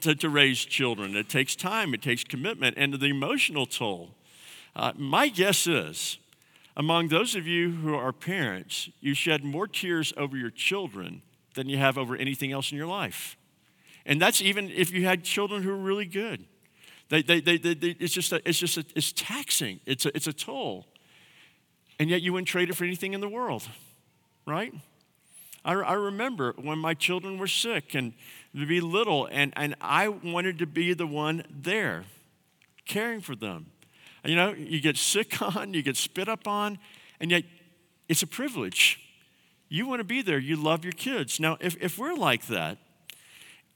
to, 0.00 0.14
to 0.14 0.28
raise 0.28 0.58
children. 0.58 1.16
It 1.16 1.28
takes 1.28 1.56
time, 1.56 1.94
it 1.94 2.02
takes 2.02 2.24
commitment, 2.24 2.76
and 2.76 2.94
the 2.94 3.06
emotional 3.06 3.66
toll. 3.66 4.14
Uh, 4.74 4.92
my 4.96 5.28
guess 5.28 5.66
is, 5.66 6.18
among 6.76 7.08
those 7.08 7.34
of 7.34 7.46
you 7.46 7.70
who 7.70 7.94
are 7.94 8.12
parents, 8.12 8.90
you 9.00 9.14
shed 9.14 9.42
more 9.42 9.66
tears 9.66 10.12
over 10.16 10.36
your 10.36 10.50
children 10.50 11.22
than 11.54 11.70
you 11.70 11.78
have 11.78 11.96
over 11.96 12.14
anything 12.14 12.52
else 12.52 12.70
in 12.70 12.76
your 12.76 12.86
life. 12.86 13.38
And 14.04 14.20
that's 14.20 14.42
even 14.42 14.70
if 14.70 14.92
you 14.92 15.06
had 15.06 15.24
children 15.24 15.62
who 15.62 15.70
are 15.70 15.76
really 15.76 16.04
good. 16.04 16.44
They, 17.08 17.22
they, 17.22 17.40
they, 17.40 17.56
they, 17.56 17.96
it's 18.00 18.12
just, 18.12 18.32
a, 18.32 18.40
it's 18.48 18.58
just 18.58 18.76
a, 18.78 18.84
it's 18.94 19.12
taxing. 19.12 19.80
It's 19.86 20.06
a, 20.06 20.16
it's 20.16 20.26
a 20.26 20.32
toll. 20.32 20.86
And 21.98 22.10
yet 22.10 22.22
you 22.22 22.32
wouldn't 22.32 22.48
trade 22.48 22.68
it 22.68 22.74
for 22.74 22.84
anything 22.84 23.14
in 23.14 23.20
the 23.20 23.28
world, 23.28 23.68
right? 24.46 24.74
I, 25.64 25.74
I 25.74 25.92
remember 25.94 26.54
when 26.60 26.78
my 26.78 26.94
children 26.94 27.38
were 27.38 27.46
sick 27.46 27.94
and 27.94 28.12
to 28.54 28.66
be 28.66 28.80
little, 28.80 29.28
and, 29.30 29.52
and 29.56 29.74
I 29.80 30.08
wanted 30.08 30.58
to 30.60 30.66
be 30.66 30.94
the 30.94 31.06
one 31.06 31.44
there, 31.50 32.04
caring 32.86 33.20
for 33.20 33.36
them. 33.36 33.66
You 34.24 34.34
know, 34.34 34.52
you 34.52 34.80
get 34.80 34.96
sick 34.96 35.40
on, 35.56 35.74
you 35.74 35.82
get 35.82 35.96
spit 35.96 36.28
up 36.28 36.48
on, 36.48 36.78
and 37.20 37.30
yet 37.30 37.44
it's 38.08 38.22
a 38.22 38.26
privilege. 38.26 39.00
You 39.68 39.86
want 39.86 40.00
to 40.00 40.04
be 40.04 40.22
there, 40.22 40.38
you 40.38 40.56
love 40.56 40.84
your 40.84 40.92
kids. 40.92 41.40
Now, 41.40 41.56
if, 41.60 41.76
if 41.80 41.98
we're 41.98 42.14
like 42.14 42.46
that, 42.46 42.78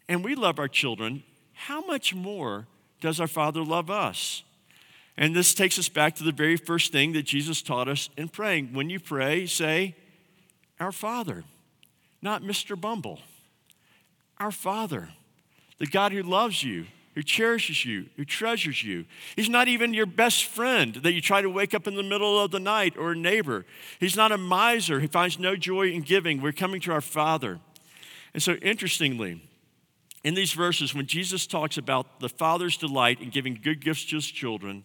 and 0.09 0.25
we 0.25 0.35
love 0.35 0.59
our 0.59 0.69
children, 0.69 1.23
how 1.53 1.85
much 1.85 2.15
more 2.15 2.67
does 3.01 3.21
our 3.21 3.29
Father 3.29 3.63
love 3.63 3.91
us? 3.91 4.43
And 5.17 5.35
this 5.35 5.55
takes 5.55 5.79
us 5.79 5.89
back 5.89 6.15
to 6.17 6.25
the 6.25 6.33
very 6.33 6.57
first 6.57 6.93
thing 6.93 7.13
that 7.13 7.25
Jesus 7.25 7.63
taught 7.63 7.89
us 7.89 8.09
in 8.17 8.29
praying. 8.29 8.73
When 8.73 8.89
you 8.89 9.01
pray, 9.01 9.47
say, 9.47 9.95
Our 10.79 10.93
Father, 10.93 11.45
not 12.23 12.43
Mr. 12.43 12.81
Bumble. 12.81 13.21
Our 14.39 14.51
Father, 14.51 15.11
the 15.79 15.87
God 15.87 16.13
who 16.13 16.23
loves 16.23 16.63
you, 16.63 16.87
who 17.15 17.23
cherishes 17.23 17.85
you, 17.85 18.07
who 18.17 18.25
treasures 18.25 18.83
you. 18.83 19.05
He's 19.37 19.49
not 19.49 19.69
even 19.69 19.93
your 19.93 20.07
best 20.07 20.45
friend 20.45 20.95
that 20.95 21.13
you 21.13 21.21
try 21.21 21.43
to 21.43 21.51
wake 21.51 21.75
up 21.75 21.87
in 21.87 21.97
the 21.97 22.03
middle 22.03 22.39
of 22.41 22.51
the 22.51 22.61
night 22.61 22.97
or 22.97 23.13
a 23.13 23.17
neighbor. 23.17 23.67
He's 23.99 24.17
not 24.17 24.33
a 24.33 24.39
miser 24.39 25.01
who 25.01 25.09
finds 25.09 25.39
no 25.39 25.57
joy 25.57 25.89
in 25.89 26.03
giving. 26.03 26.41
We're 26.41 26.53
coming 26.53 26.81
to 26.83 26.93
our 26.93 27.01
Father. 27.01 27.59
And 28.33 28.43
so, 28.43 28.55
interestingly, 28.55 29.43
in 30.23 30.35
these 30.35 30.53
verses, 30.53 30.95
when 30.95 31.07
Jesus 31.07 31.47
talks 31.47 31.79
about 31.79 32.21
the 32.21 32.29
Father's 32.29 32.77
delight 32.77 33.21
in 33.21 33.31
giving 33.31 33.59
good 33.63 33.83
gifts 33.83 34.05
to 34.07 34.17
his 34.17 34.27
children, 34.27 34.85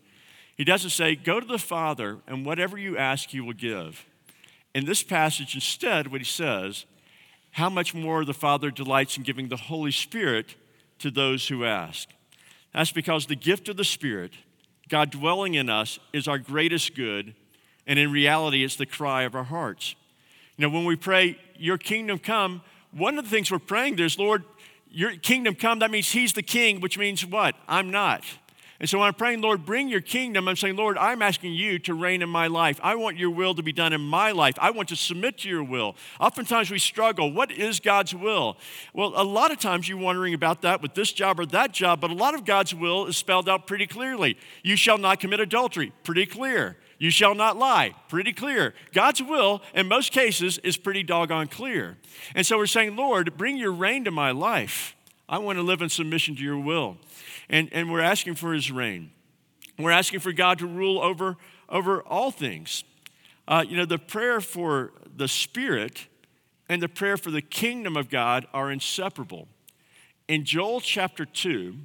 he 0.55 0.63
doesn't 0.63 0.91
say, 0.91 1.15
Go 1.15 1.39
to 1.39 1.45
the 1.45 1.59
Father, 1.59 2.19
and 2.27 2.45
whatever 2.45 2.77
you 2.77 2.97
ask, 2.97 3.29
he 3.29 3.41
will 3.41 3.53
give. 3.53 4.05
In 4.73 4.85
this 4.85 5.03
passage, 5.03 5.55
instead, 5.55 6.07
what 6.07 6.21
he 6.21 6.25
says, 6.25 6.85
how 7.51 7.69
much 7.69 7.93
more 7.93 8.25
the 8.25 8.33
Father 8.33 8.69
delights 8.71 9.17
in 9.17 9.23
giving 9.23 9.47
the 9.47 9.55
Holy 9.55 9.91
Spirit 9.91 10.55
to 10.99 11.11
those 11.11 11.47
who 11.47 11.63
ask. 11.65 12.09
That's 12.73 12.91
because 12.91 13.25
the 13.25 13.35
gift 13.35 13.69
of 13.69 13.77
the 13.77 13.85
Spirit, 13.85 14.33
God 14.89 15.09
dwelling 15.09 15.53
in 15.53 15.69
us, 15.69 15.99
is 16.11 16.27
our 16.27 16.37
greatest 16.37 16.95
good, 16.95 17.33
and 17.87 17.99
in 17.99 18.11
reality, 18.11 18.63
it's 18.63 18.75
the 18.75 18.85
cry 18.85 19.23
of 19.23 19.35
our 19.35 19.43
hearts. 19.43 19.95
You 20.57 20.63
know, 20.63 20.73
when 20.73 20.85
we 20.85 20.95
pray, 20.95 21.37
Your 21.57 21.77
kingdom 21.77 22.19
come, 22.19 22.61
one 22.91 23.17
of 23.17 23.25
the 23.25 23.29
things 23.29 23.51
we're 23.51 23.59
praying 23.59 23.97
there 23.97 24.05
is, 24.05 24.17
Lord, 24.17 24.43
Your 24.95 25.17
kingdom 25.17 25.55
come, 25.55 25.79
that 25.79 25.91
means 25.91 26.09
He's 26.09 26.31
the 26.31 26.41
king, 26.41 26.79
which 26.79 26.97
means 26.97 27.25
what? 27.25 27.53
I'm 27.67 27.91
not. 27.91 28.23
And 28.79 28.89
so 28.89 28.99
when 28.99 29.07
I'm 29.07 29.13
praying, 29.13 29.41
Lord, 29.41 29.65
bring 29.65 29.89
your 29.89 29.99
kingdom, 29.99 30.47
I'm 30.47 30.55
saying, 30.55 30.77
Lord, 30.77 30.97
I'm 30.97 31.21
asking 31.21 31.53
you 31.53 31.79
to 31.79 31.93
reign 31.93 32.21
in 32.21 32.29
my 32.29 32.47
life. 32.47 32.79
I 32.81 32.95
want 32.95 33.17
your 33.17 33.29
will 33.29 33.53
to 33.55 33.63
be 33.63 33.73
done 33.73 33.91
in 33.91 33.99
my 33.99 34.31
life. 34.31 34.55
I 34.57 34.71
want 34.71 34.87
to 34.89 34.95
submit 34.95 35.39
to 35.39 35.49
your 35.49 35.65
will. 35.65 35.97
Oftentimes 36.19 36.71
we 36.71 36.79
struggle. 36.79 37.29
What 37.31 37.51
is 37.51 37.81
God's 37.81 38.15
will? 38.15 38.55
Well, 38.93 39.11
a 39.17 39.23
lot 39.23 39.51
of 39.51 39.59
times 39.59 39.89
you're 39.89 39.97
wondering 39.97 40.33
about 40.33 40.61
that 40.61 40.81
with 40.81 40.93
this 40.93 41.11
job 41.11 41.41
or 41.41 41.45
that 41.47 41.73
job, 41.73 41.99
but 41.99 42.09
a 42.09 42.15
lot 42.15 42.33
of 42.33 42.45
God's 42.45 42.73
will 42.73 43.05
is 43.05 43.17
spelled 43.17 43.49
out 43.49 43.67
pretty 43.67 43.87
clearly. 43.87 44.37
You 44.63 44.77
shall 44.77 44.97
not 44.97 45.19
commit 45.19 45.41
adultery, 45.41 45.91
pretty 46.03 46.25
clear. 46.25 46.77
You 46.97 47.09
shall 47.09 47.35
not 47.35 47.57
lie, 47.57 47.93
pretty 48.07 48.33
clear. 48.33 48.73
God's 48.93 49.21
will, 49.21 49.61
in 49.73 49.87
most 49.87 50.11
cases, 50.11 50.57
is 50.59 50.77
pretty 50.77 51.03
doggone 51.03 51.47
clear. 51.47 51.97
And 52.33 52.45
so 52.45 52.57
we're 52.57 52.67
saying, 52.67 52.95
Lord, 52.95 53.37
bring 53.37 53.57
your 53.57 53.73
reign 53.73 54.05
to 54.05 54.11
my 54.11 54.31
life. 54.31 54.95
I 55.27 55.39
want 55.39 55.57
to 55.57 55.63
live 55.63 55.81
in 55.81 55.89
submission 55.89 56.35
to 56.35 56.41
your 56.41 56.59
will 56.59 56.97
and, 57.49 57.69
and 57.71 57.91
we're 57.91 58.01
asking 58.01 58.35
for 58.35 58.53
his 58.53 58.71
reign. 58.71 59.11
We're 59.77 59.91
asking 59.91 60.21
for 60.21 60.31
God 60.31 60.59
to 60.59 60.67
rule 60.67 61.01
over, 61.01 61.37
over 61.69 62.01
all 62.03 62.31
things. 62.31 62.83
Uh, 63.47 63.63
you 63.67 63.77
know, 63.77 63.85
the 63.85 63.99
prayer 63.99 64.39
for 64.41 64.93
the 65.15 65.27
Spirit 65.27 66.07
and 66.69 66.81
the 66.81 66.89
prayer 66.89 67.17
for 67.17 67.29
the 67.29 67.41
kingdom 67.41 67.95
of 67.95 68.09
God 68.09 68.47
are 68.53 68.71
inseparable. 68.71 69.47
In 70.27 70.45
Joel 70.45 70.81
chapter 70.81 71.25
2, 71.25 71.75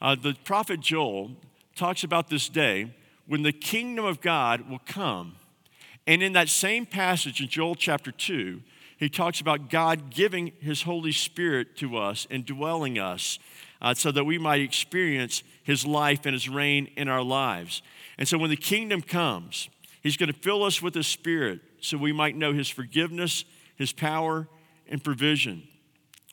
uh, 0.00 0.14
the 0.14 0.34
prophet 0.44 0.80
Joel 0.80 1.32
talks 1.74 2.04
about 2.04 2.28
this 2.28 2.48
day 2.48 2.94
when 3.26 3.42
the 3.42 3.52
kingdom 3.52 4.04
of 4.04 4.20
God 4.20 4.68
will 4.68 4.80
come. 4.86 5.36
And 6.06 6.22
in 6.22 6.32
that 6.32 6.48
same 6.48 6.86
passage 6.86 7.40
in 7.40 7.48
Joel 7.48 7.74
chapter 7.74 8.10
2, 8.10 8.60
he 8.96 9.08
talks 9.08 9.40
about 9.40 9.70
God 9.70 10.10
giving 10.10 10.52
his 10.60 10.82
Holy 10.82 11.12
Spirit 11.12 11.76
to 11.76 11.96
us 11.96 12.26
and 12.30 12.46
dwelling 12.46 12.98
us 12.98 13.38
uh, 13.80 13.94
so 13.94 14.12
that 14.12 14.24
we 14.24 14.38
might 14.38 14.60
experience 14.60 15.42
his 15.62 15.84
life 15.84 16.24
and 16.24 16.34
his 16.34 16.48
reign 16.48 16.88
in 16.96 17.08
our 17.08 17.22
lives. 17.22 17.82
And 18.16 18.28
so 18.28 18.38
when 18.38 18.50
the 18.50 18.56
kingdom 18.56 19.02
comes, 19.02 19.68
he's 20.02 20.16
going 20.16 20.32
to 20.32 20.38
fill 20.38 20.62
us 20.62 20.80
with 20.80 20.94
his 20.94 21.06
spirit 21.06 21.60
so 21.80 21.98
we 21.98 22.12
might 22.12 22.36
know 22.36 22.52
his 22.52 22.68
forgiveness, 22.68 23.44
his 23.76 23.92
power, 23.92 24.46
and 24.88 25.02
provision. 25.02 25.64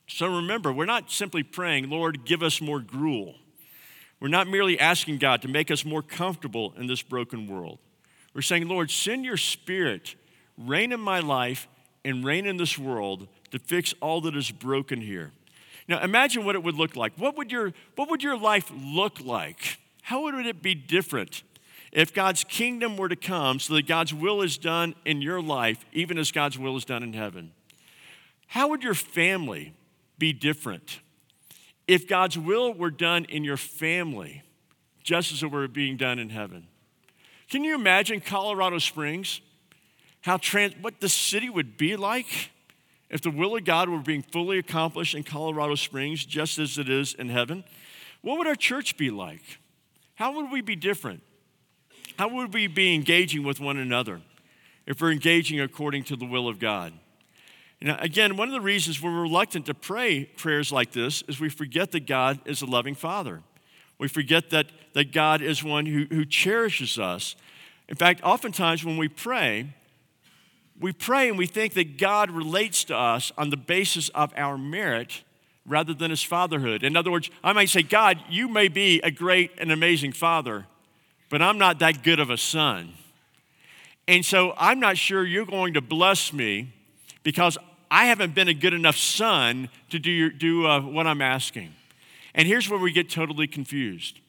So 0.08 0.28
remember, 0.28 0.72
we're 0.72 0.86
not 0.86 1.12
simply 1.12 1.44
praying, 1.44 1.90
Lord, 1.90 2.26
give 2.26 2.44
us 2.44 2.62
more 2.62 2.80
gruel. 2.80 3.36
We're 4.20 4.28
not 4.28 4.48
merely 4.48 4.80
asking 4.80 5.18
God 5.18 5.42
to 5.44 5.48
make 5.48 5.72
us 5.72 5.86
more 5.86 6.02
comfortable 6.02 6.74
in 6.78 6.88
this 6.88 7.02
broken 7.02 7.48
world. 7.48 7.80
We're 8.34 8.42
saying, 8.42 8.68
Lord, 8.68 8.92
send 8.92 9.26
your 9.26 9.38
spirit, 9.38 10.16
reign 10.58 10.92
in 10.92 11.00
my 11.00 11.20
life, 11.20 11.68
and 12.04 12.24
reign 12.24 12.46
in 12.46 12.58
this 12.58 12.78
world 12.78 13.28
to 13.52 13.60
fix 13.60 13.94
all 14.02 14.22
that 14.22 14.36
is 14.36 14.52
broken 14.52 15.02
here. 15.02 15.32
Now 15.88 16.02
imagine 16.02 16.46
what 16.46 16.56
it 16.56 16.64
would 16.64 16.76
look 16.76 16.96
like. 16.96 17.14
What 17.18 17.38
would 17.38 17.52
your, 17.52 17.74
what 17.96 18.10
would 18.10 18.22
your 18.22 18.38
life 18.38 18.72
look 18.76 19.20
like? 19.22 19.80
How 20.04 20.24
would 20.24 20.46
it 20.46 20.62
be 20.62 20.76
different 20.76 21.44
if 21.92 22.14
God's 22.14 22.44
kingdom 22.44 22.98
were 22.98 23.10
to 23.10 23.16
come 23.16 23.60
so 23.60 23.74
that 23.74 23.88
God's 23.88 24.14
will 24.14 24.42
is 24.42 24.58
done 24.58 24.94
in 25.06 25.22
your 25.22 25.42
life, 25.42 25.86
even 25.92 26.18
as 26.18 26.32
God's 26.32 26.60
will 26.60 26.78
is 26.78 26.86
done 26.86 27.04
in 27.04 27.14
heaven? 27.14 27.52
How 28.48 28.68
would 28.70 28.84
your 28.84 28.94
family 28.94 29.74
be 30.18 30.34
different 30.34 31.00
if 31.90 32.08
God's 32.08 32.38
will 32.38 32.72
were 32.72 32.92
done 32.92 33.26
in 33.26 33.44
your 33.44 33.58
family, 33.58 34.44
just 35.04 35.32
as 35.32 35.42
it 35.42 35.50
were 35.50 35.68
being 35.68 35.98
done 35.98 36.20
in 36.20 36.30
heaven? 36.30 36.68
Can 37.50 37.64
you 37.64 37.74
imagine 37.74 38.22
Colorado 38.22 38.78
Springs? 38.78 39.42
How 40.22 40.38
trans, 40.38 40.76
what 40.82 41.02
the 41.02 41.10
city 41.10 41.50
would 41.50 41.78
be 41.78 41.96
like? 41.96 42.52
If 43.10 43.22
the 43.22 43.32
will 43.32 43.58
of 43.58 43.66
God 43.66 43.90
were 43.90 43.98
being 43.98 44.22
fully 44.22 44.60
accomplished 44.60 45.16
in 45.16 45.24
Colorado 45.24 45.74
Springs, 45.74 46.24
just 46.24 46.60
as 46.60 46.78
it 46.78 46.90
is 46.90 47.16
in 47.16 47.30
heaven, 47.30 47.64
what 48.22 48.38
would 48.38 48.46
our 48.46 48.54
church 48.54 48.96
be 48.96 49.10
like? 49.10 49.58
How 50.14 50.32
would 50.34 50.52
we 50.52 50.62
be 50.62 50.76
different? 50.76 51.24
How 52.20 52.30
would 52.30 52.54
we 52.54 52.68
be 52.68 52.94
engaging 52.94 53.42
with 53.44 53.60
one 53.60 53.78
another 53.78 54.22
if 54.86 55.02
we're 55.02 55.12
engaging 55.12 55.60
according 55.60 56.04
to 56.04 56.16
the 56.16 56.26
will 56.26 56.48
of 56.48 56.60
God? 56.60 56.94
Know, 57.82 57.98
again, 58.00 58.36
one 58.36 58.50
of 58.50 58.54
the 58.54 58.62
reasons 58.62 59.02
we're 59.02 59.22
reluctant 59.22 59.66
to 59.68 59.74
pray 59.74 60.26
prayers 60.26 60.72
like 60.72 60.92
this 60.92 61.22
is 61.28 61.40
we 61.40 61.50
forget 61.50 61.92
that 61.92 62.06
God 62.06 62.40
is 62.46 62.62
a 62.62 62.66
loving 62.66 62.96
Father. 62.96 63.42
We 63.98 64.10
forget 64.10 64.50
that, 64.50 64.68
that 64.94 65.14
God 65.14 65.42
is 65.42 65.64
one 65.64 65.86
who, 65.86 66.06
who 66.10 66.26
cherishes 66.26 67.00
us. 67.00 67.36
In 67.88 67.96
fact, 67.96 68.22
oftentimes 68.24 68.84
when 68.84 68.98
we 68.98 69.08
pray, 69.08 69.74
we 70.80 70.92
pray 70.92 71.30
and 71.30 71.38
we 71.38 71.48
think 71.48 71.74
that 71.74 71.98
God 71.98 72.32
relates 72.32 72.84
to 72.86 72.96
us 72.96 73.32
on 73.38 73.50
the 73.50 73.58
basis 73.58 74.10
of 74.10 74.34
our 74.36 74.58
merit 74.58 75.24
rather 75.66 75.94
than 75.94 76.10
his 76.10 76.24
fatherhood. 76.24 76.84
In 76.84 76.98
other 76.98 77.12
words, 77.12 77.30
I 77.44 77.54
might 77.54 77.70
say, 77.70 77.84
God, 77.84 78.20
you 78.30 78.48
may 78.48 78.68
be 78.68 79.00
a 79.02 79.12
great 79.12 79.52
and 79.58 79.72
amazing 79.72 80.14
father, 80.14 80.66
but 81.30 81.42
I'm 81.42 81.58
not 81.58 81.80
that 81.80 82.04
good 82.04 82.20
of 82.20 82.30
a 82.30 82.38
son. 82.38 82.94
And 84.08 84.26
so 84.26 84.54
I'm 84.58 84.80
not 84.80 84.98
sure 84.98 85.24
you're 85.24 85.46
going 85.46 85.76
to 85.76 85.82
bless 85.82 86.34
me 86.34 86.74
because 87.24 87.58
I 87.92 88.06
haven't 88.06 88.36
been 88.36 88.48
a 88.48 88.54
good 88.54 88.74
enough 88.74 88.98
son 88.98 89.70
to 89.90 90.00
do, 90.00 90.12
your, 90.12 90.30
do 90.30 90.68
uh, 90.68 90.82
what 90.82 91.08
I'm 91.08 91.22
asking. 91.22 91.74
And 92.36 92.48
here's 92.48 92.70
where 92.70 92.80
we 92.80 92.92
get 92.92 93.10
totally 93.10 93.48
confused. 93.48 94.20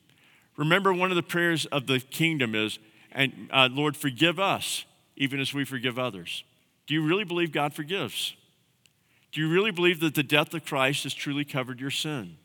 Remember, 0.56 0.92
one 0.92 1.10
of 1.10 1.16
the 1.16 1.22
prayers 1.22 1.66
of 1.66 1.86
the 1.86 2.00
kingdom 2.00 2.54
is, 2.54 2.78
and 3.12 3.48
uh, 3.52 3.68
Lord, 3.70 3.96
forgive 3.96 4.38
us 4.38 4.84
even 5.16 5.38
as 5.40 5.52
we 5.52 5.64
forgive 5.64 5.98
others. 5.98 6.44
Do 6.86 6.94
you 6.94 7.02
really 7.06 7.24
believe 7.24 7.52
God 7.52 7.74
forgives? 7.74 8.34
Do 9.32 9.40
you 9.40 9.48
really 9.48 9.70
believe 9.70 10.00
that 10.00 10.14
the 10.14 10.22
death 10.22 10.52
of 10.54 10.64
Christ 10.64 11.04
has 11.04 11.14
truly 11.14 11.44
covered 11.44 11.78
your 11.78 11.90
sin? 11.90 12.36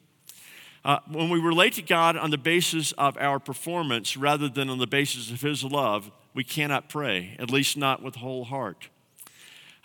Uh, 0.84 1.00
when 1.10 1.30
we 1.30 1.40
relate 1.40 1.74
to 1.74 1.82
God 1.82 2.16
on 2.16 2.30
the 2.30 2.38
basis 2.38 2.92
of 2.92 3.18
our 3.18 3.40
performance 3.40 4.16
rather 4.16 4.48
than 4.48 4.70
on 4.70 4.78
the 4.78 4.86
basis 4.86 5.32
of 5.32 5.42
His 5.42 5.64
love, 5.64 6.12
we 6.36 6.44
cannot 6.44 6.90
pray, 6.90 7.36
at 7.40 7.50
least 7.50 7.76
not 7.76 8.04
with 8.04 8.16
whole 8.16 8.44
heart, 8.44 8.90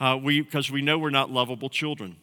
uh, 0.01 0.19
we, 0.21 0.41
because 0.41 0.71
we 0.71 0.83
know 0.83 0.99
we're 0.99 1.11
not 1.11 1.31
lovable 1.31 1.69
children. 1.69 2.17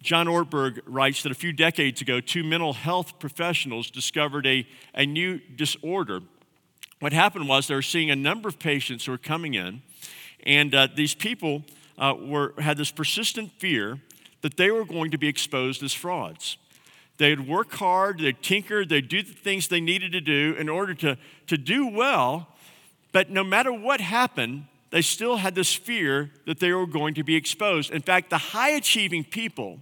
John 0.00 0.26
Ortberg 0.26 0.80
writes 0.86 1.22
that 1.22 1.30
a 1.30 1.36
few 1.36 1.52
decades 1.52 2.00
ago, 2.00 2.20
two 2.20 2.42
mental 2.42 2.72
health 2.72 3.20
professionals 3.20 3.90
discovered 3.90 4.46
a, 4.46 4.66
a 4.94 5.06
new 5.06 5.38
disorder. 5.54 6.22
What 6.98 7.12
happened 7.12 7.48
was 7.48 7.68
they 7.68 7.74
were 7.74 7.82
seeing 7.82 8.10
a 8.10 8.16
number 8.16 8.48
of 8.48 8.58
patients 8.58 9.04
who 9.04 9.12
were 9.12 9.18
coming 9.18 9.54
in 9.54 9.82
and 10.44 10.74
uh, 10.74 10.88
these 10.94 11.14
people 11.14 11.62
uh, 11.98 12.14
were, 12.18 12.54
had 12.58 12.76
this 12.76 12.90
persistent 12.90 13.52
fear 13.58 14.00
that 14.40 14.56
they 14.56 14.70
were 14.70 14.84
going 14.84 15.10
to 15.12 15.18
be 15.18 15.28
exposed 15.28 15.82
as 15.82 15.92
frauds. 15.92 16.56
They'd 17.18 17.46
work 17.46 17.72
hard, 17.74 18.18
they'd 18.18 18.42
tinker, 18.42 18.84
they'd 18.84 19.08
do 19.08 19.22
the 19.22 19.32
things 19.32 19.68
they 19.68 19.80
needed 19.80 20.12
to 20.12 20.20
do 20.20 20.56
in 20.58 20.68
order 20.68 20.94
to, 20.94 21.18
to 21.46 21.56
do 21.56 21.86
well, 21.86 22.48
but 23.12 23.30
no 23.30 23.44
matter 23.44 23.72
what 23.72 24.00
happened, 24.00 24.64
they 24.92 25.02
still 25.02 25.38
had 25.38 25.54
this 25.54 25.74
fear 25.74 26.30
that 26.46 26.60
they 26.60 26.70
were 26.72 26.86
going 26.86 27.14
to 27.14 27.24
be 27.24 27.34
exposed. 27.34 27.90
In 27.90 28.02
fact, 28.02 28.28
the 28.28 28.38
high 28.38 28.70
achieving 28.70 29.24
people 29.24 29.80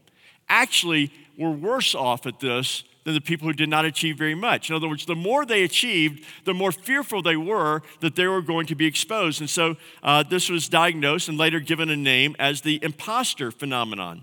actually 0.48 1.12
were 1.36 1.50
worse 1.50 1.94
off 1.94 2.26
at 2.26 2.38
this 2.38 2.84
than 3.04 3.14
the 3.14 3.20
people 3.20 3.48
who 3.48 3.52
did 3.52 3.68
not 3.68 3.84
achieve 3.84 4.16
very 4.16 4.36
much. 4.36 4.70
In 4.70 4.76
other 4.76 4.88
words, 4.88 5.06
the 5.06 5.16
more 5.16 5.44
they 5.44 5.64
achieved, 5.64 6.24
the 6.44 6.54
more 6.54 6.70
fearful 6.70 7.22
they 7.22 7.36
were 7.36 7.82
that 8.00 8.14
they 8.14 8.28
were 8.28 8.40
going 8.40 8.66
to 8.66 8.76
be 8.76 8.86
exposed. 8.86 9.40
And 9.40 9.50
so 9.50 9.76
uh, 10.02 10.22
this 10.22 10.48
was 10.48 10.68
diagnosed 10.68 11.28
and 11.28 11.36
later 11.36 11.58
given 11.58 11.90
a 11.90 11.96
name 11.96 12.36
as 12.38 12.60
the 12.60 12.78
imposter 12.82 13.50
phenomenon. 13.50 14.22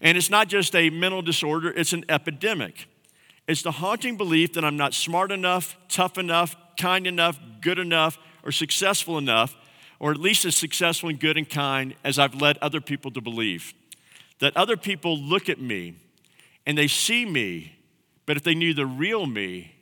And 0.00 0.16
it's 0.16 0.30
not 0.30 0.48
just 0.48 0.74
a 0.74 0.88
mental 0.88 1.20
disorder, 1.20 1.70
it's 1.70 1.92
an 1.92 2.04
epidemic. 2.08 2.88
It's 3.46 3.62
the 3.62 3.72
haunting 3.72 4.16
belief 4.16 4.54
that 4.54 4.64
I'm 4.64 4.78
not 4.78 4.94
smart 4.94 5.30
enough, 5.30 5.76
tough 5.88 6.16
enough, 6.16 6.56
kind 6.78 7.06
enough, 7.06 7.38
good 7.60 7.78
enough, 7.78 8.16
or 8.42 8.52
successful 8.52 9.18
enough, 9.18 9.54
or 10.04 10.10
at 10.10 10.20
least 10.20 10.44
as 10.44 10.54
successful 10.54 11.08
and 11.08 11.18
good 11.18 11.38
and 11.38 11.48
kind 11.48 11.94
as 12.04 12.18
I've 12.18 12.34
led 12.34 12.58
other 12.58 12.82
people 12.82 13.10
to 13.12 13.22
believe. 13.22 13.72
That 14.40 14.54
other 14.54 14.76
people 14.76 15.18
look 15.18 15.48
at 15.48 15.58
me 15.58 15.94
and 16.66 16.76
they 16.76 16.88
see 16.88 17.24
me 17.24 17.72
But 18.26 18.36
if 18.36 18.42
they 18.42 18.54
knew 18.54 18.74
the 18.74 18.86
real 18.86 19.26
me, 19.26 19.74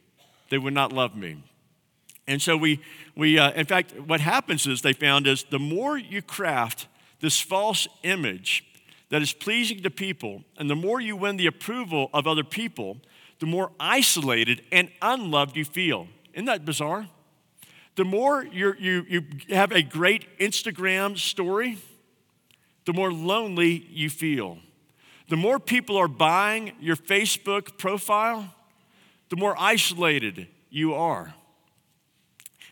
they 0.50 0.58
would 0.58 0.74
not 0.74 0.92
love 0.92 1.16
me. 1.16 1.42
And 2.26 2.40
so 2.40 2.56
we, 2.56 2.80
we 3.16 3.38
uh, 3.38 3.52
in 3.52 3.66
fact, 3.66 3.98
what 3.98 4.20
happens 4.20 4.66
is 4.66 4.82
they 4.82 4.92
found 4.92 5.26
is 5.26 5.44
the 5.44 5.58
more 5.58 5.96
you 5.96 6.22
craft 6.22 6.87
this 7.20 7.40
false 7.40 7.88
image 8.02 8.64
that 9.11 9.22
is 9.22 9.32
pleasing 9.32 9.82
to 9.82 9.90
people, 9.90 10.42
and 10.56 10.70
the 10.70 10.76
more 10.76 11.00
you 11.00 11.14
win 11.14 11.37
the 11.37 11.46
approval 11.46 12.08
of 12.14 12.26
other 12.26 12.44
people, 12.44 12.96
the 13.40 13.46
more 13.46 13.70
isolated 13.78 14.62
and 14.72 14.88
unloved 15.02 15.56
you 15.56 15.64
feel. 15.64 16.08
Isn't 16.32 16.46
that 16.46 16.64
bizarre? 16.64 17.08
The 17.94 18.05
more 18.05 18.44
you 18.44 18.74
you, 18.78 19.05
you 19.09 19.22
have 19.50 19.72
a 19.72 19.83
great 19.83 20.38
Instagram 20.38 21.18
story, 21.18 21.78
the 22.85 22.92
more 22.92 23.12
lonely 23.12 23.87
you 23.90 24.11
feel. 24.11 24.59
The 25.28 25.37
more 25.37 25.59
people 25.59 25.96
are 25.96 26.09
buying 26.09 26.72
your 26.81 26.96
Facebook 26.96 27.78
profile, 27.78 28.55
the 29.31 29.37
more 29.37 29.55
isolated 29.59 30.46
you 30.68 30.94
are. 30.94 31.35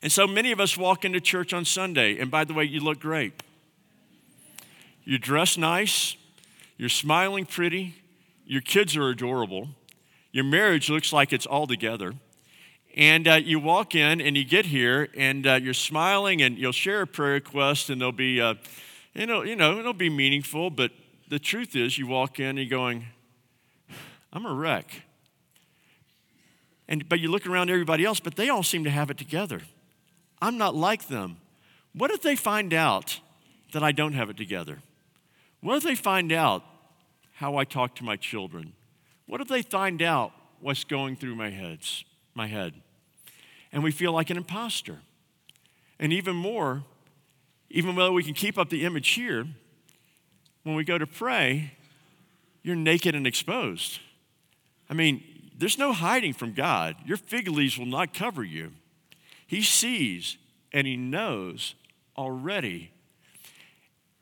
And 0.03 0.11
so 0.11 0.27
many 0.27 0.53
of 0.53 0.61
us 0.61 0.77
walk 0.77 1.05
into 1.05 1.21
church 1.21 1.53
on 1.53 1.65
Sunday, 1.65 2.19
and 2.19 2.31
by 2.31 2.45
the 2.45 2.55
way, 2.55 2.65
you 2.65 2.81
look 2.81 3.01
great. 3.01 3.43
You 5.05 5.19
dress 5.19 5.57
nice, 5.57 6.17
you're 6.77 6.89
smiling 6.89 7.45
pretty, 7.45 7.95
your 8.47 8.63
kids 8.63 8.97
are 8.97 9.09
adorable, 9.09 9.69
your 10.33 10.45
marriage 10.45 10.89
looks 10.89 11.13
like 11.13 11.33
it's 11.33 11.47
all 11.47 11.67
together. 11.67 12.15
And 12.97 13.29
uh, 13.29 13.35
you 13.35 13.61
walk 13.61 13.95
in 13.95 14.21
and 14.21 14.37
you 14.37 14.45
get 14.45 14.67
here 14.67 15.09
and 15.17 15.47
uh, 15.47 15.55
you're 15.55 15.75
smiling 15.75 16.43
and 16.43 16.59
you'll 16.59 16.73
share 16.73 17.03
a 17.03 17.07
prayer 17.07 17.35
request 17.35 17.89
and 17.89 18.01
they'll 18.01 18.11
be, 18.11 18.41
uh, 18.41 18.55
you 19.15 19.27
know, 19.27 19.43
you 19.43 19.55
know, 19.55 19.79
it'll 19.79 19.93
be 19.93 20.11
meaningful. 20.11 20.71
But 20.71 20.91
the 21.29 21.39
truth 21.39 21.77
is, 21.77 21.99
you 21.99 22.07
walk 22.07 22.41
in 22.41 22.47
and 22.47 22.59
you're 22.59 22.67
going, 22.67 23.07
I'm 24.33 24.45
a 24.45 24.53
wreck. 24.53 25.03
And, 26.89 27.09
but 27.09 27.21
you 27.21 27.31
look 27.31 27.47
around 27.47 27.71
everybody 27.71 28.05
else, 28.05 28.19
but 28.19 28.35
they 28.35 28.49
all 28.49 28.65
seem 28.65 28.83
to 28.85 28.91
have 28.91 29.11
it 29.11 29.19
together. 29.19 29.63
I'm 30.43 30.59
not 30.59 30.75
like 30.75 31.07
them. 31.07 31.37
What 31.95 32.11
if 32.11 32.23
they 32.23 32.35
find 32.35 32.75
out 32.75 33.21
that 33.73 33.85
I 33.85 33.93
don't 33.93 34.15
have 34.15 34.31
it 34.31 34.37
together? 34.37 34.79
What 35.61 35.77
if 35.77 35.83
they 35.85 35.95
find 35.95 36.33
out 36.33 36.65
how 37.35 37.57
I 37.57 37.65
talk 37.65 37.95
to 37.97 38.05
my 38.05 38.17
children? 38.17 38.73
What 39.27 39.41
if 39.41 39.49
they 39.49 39.63
find 39.63 40.03
out 40.03 40.33
what's 40.61 40.85
going 40.85 41.17
through 41.17 41.37
my 41.37 41.51
heads, 41.51 42.05
my 42.35 42.47
head? 42.47 42.75
And 43.73 43.83
we 43.83 43.91
feel 43.91 44.13
like 44.13 44.31
an 44.31 44.37
imposter. 44.37 44.99
And 45.99 46.13
even 46.13 46.35
more, 46.35 46.85
even 47.71 47.95
though 47.95 48.13
we 48.13 48.25
can 48.25 48.35
keep 48.35 48.59
up 48.59 48.71
the 48.71 48.85
image 48.85 49.11
here, 49.11 49.47
when 50.63 50.75
we 50.75 50.85
go 50.85 50.99
to 50.99 51.07
pray, 51.07 51.73
you're 52.63 52.77
naked 52.77 53.15
and 53.15 53.27
exposed. 53.27 54.01
I 54.89 54.95
mean, 54.95 55.23
there's 55.57 55.79
no 55.79 55.93
hiding 55.93 56.33
from 56.33 56.53
God. 56.53 56.97
Your 57.05 57.17
fig 57.17 57.49
leaves 57.49 57.79
will 57.79 57.87
not 57.87 58.15
cover 58.15 58.43
you. 58.43 58.73
He 59.47 59.63
sees 59.63 60.37
and 60.73 60.87
he 60.87 60.97
knows 60.97 61.75
already. 62.17 62.93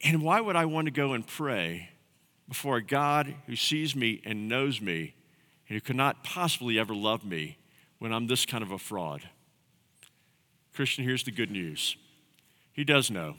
And 0.02 0.22
why 0.22 0.40
would 0.40 0.56
I 0.56 0.64
want 0.64 0.86
to 0.86 0.90
go 0.90 1.12
and 1.12 1.26
pray 1.26 1.90
before 2.48 2.76
a 2.76 2.82
God 2.82 3.34
who 3.46 3.56
sees 3.56 3.94
me 3.94 4.22
and 4.24 4.48
knows 4.48 4.80
me 4.80 5.14
and 5.68 5.76
who 5.76 5.80
cannot 5.80 6.24
possibly 6.24 6.78
ever 6.78 6.94
love 6.94 7.24
me 7.24 7.57
when 7.98 8.12
I'm 8.12 8.26
this 8.26 8.46
kind 8.46 8.62
of 8.62 8.70
a 8.70 8.78
fraud? 8.78 9.28
Christian, 10.74 11.04
here's 11.04 11.24
the 11.24 11.30
good 11.30 11.50
news 11.50 11.96
He 12.72 12.84
does 12.84 13.10
know. 13.10 13.36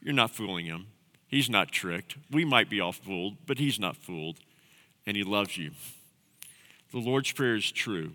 You're 0.00 0.14
not 0.14 0.32
fooling 0.32 0.66
him. 0.66 0.88
He's 1.28 1.48
not 1.48 1.70
tricked. 1.70 2.16
We 2.30 2.44
might 2.44 2.68
be 2.68 2.80
all 2.80 2.92
fooled, 2.92 3.36
but 3.46 3.58
he's 3.58 3.78
not 3.78 3.96
fooled, 3.96 4.40
and 5.06 5.16
he 5.16 5.22
loves 5.22 5.56
you. 5.56 5.70
The 6.90 6.98
Lord's 6.98 7.30
Prayer 7.32 7.54
is 7.54 7.70
true. 7.70 8.12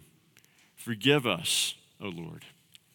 Forgive 0.75 1.25
us, 1.25 1.75
O 2.01 2.09
Lord 2.09 2.43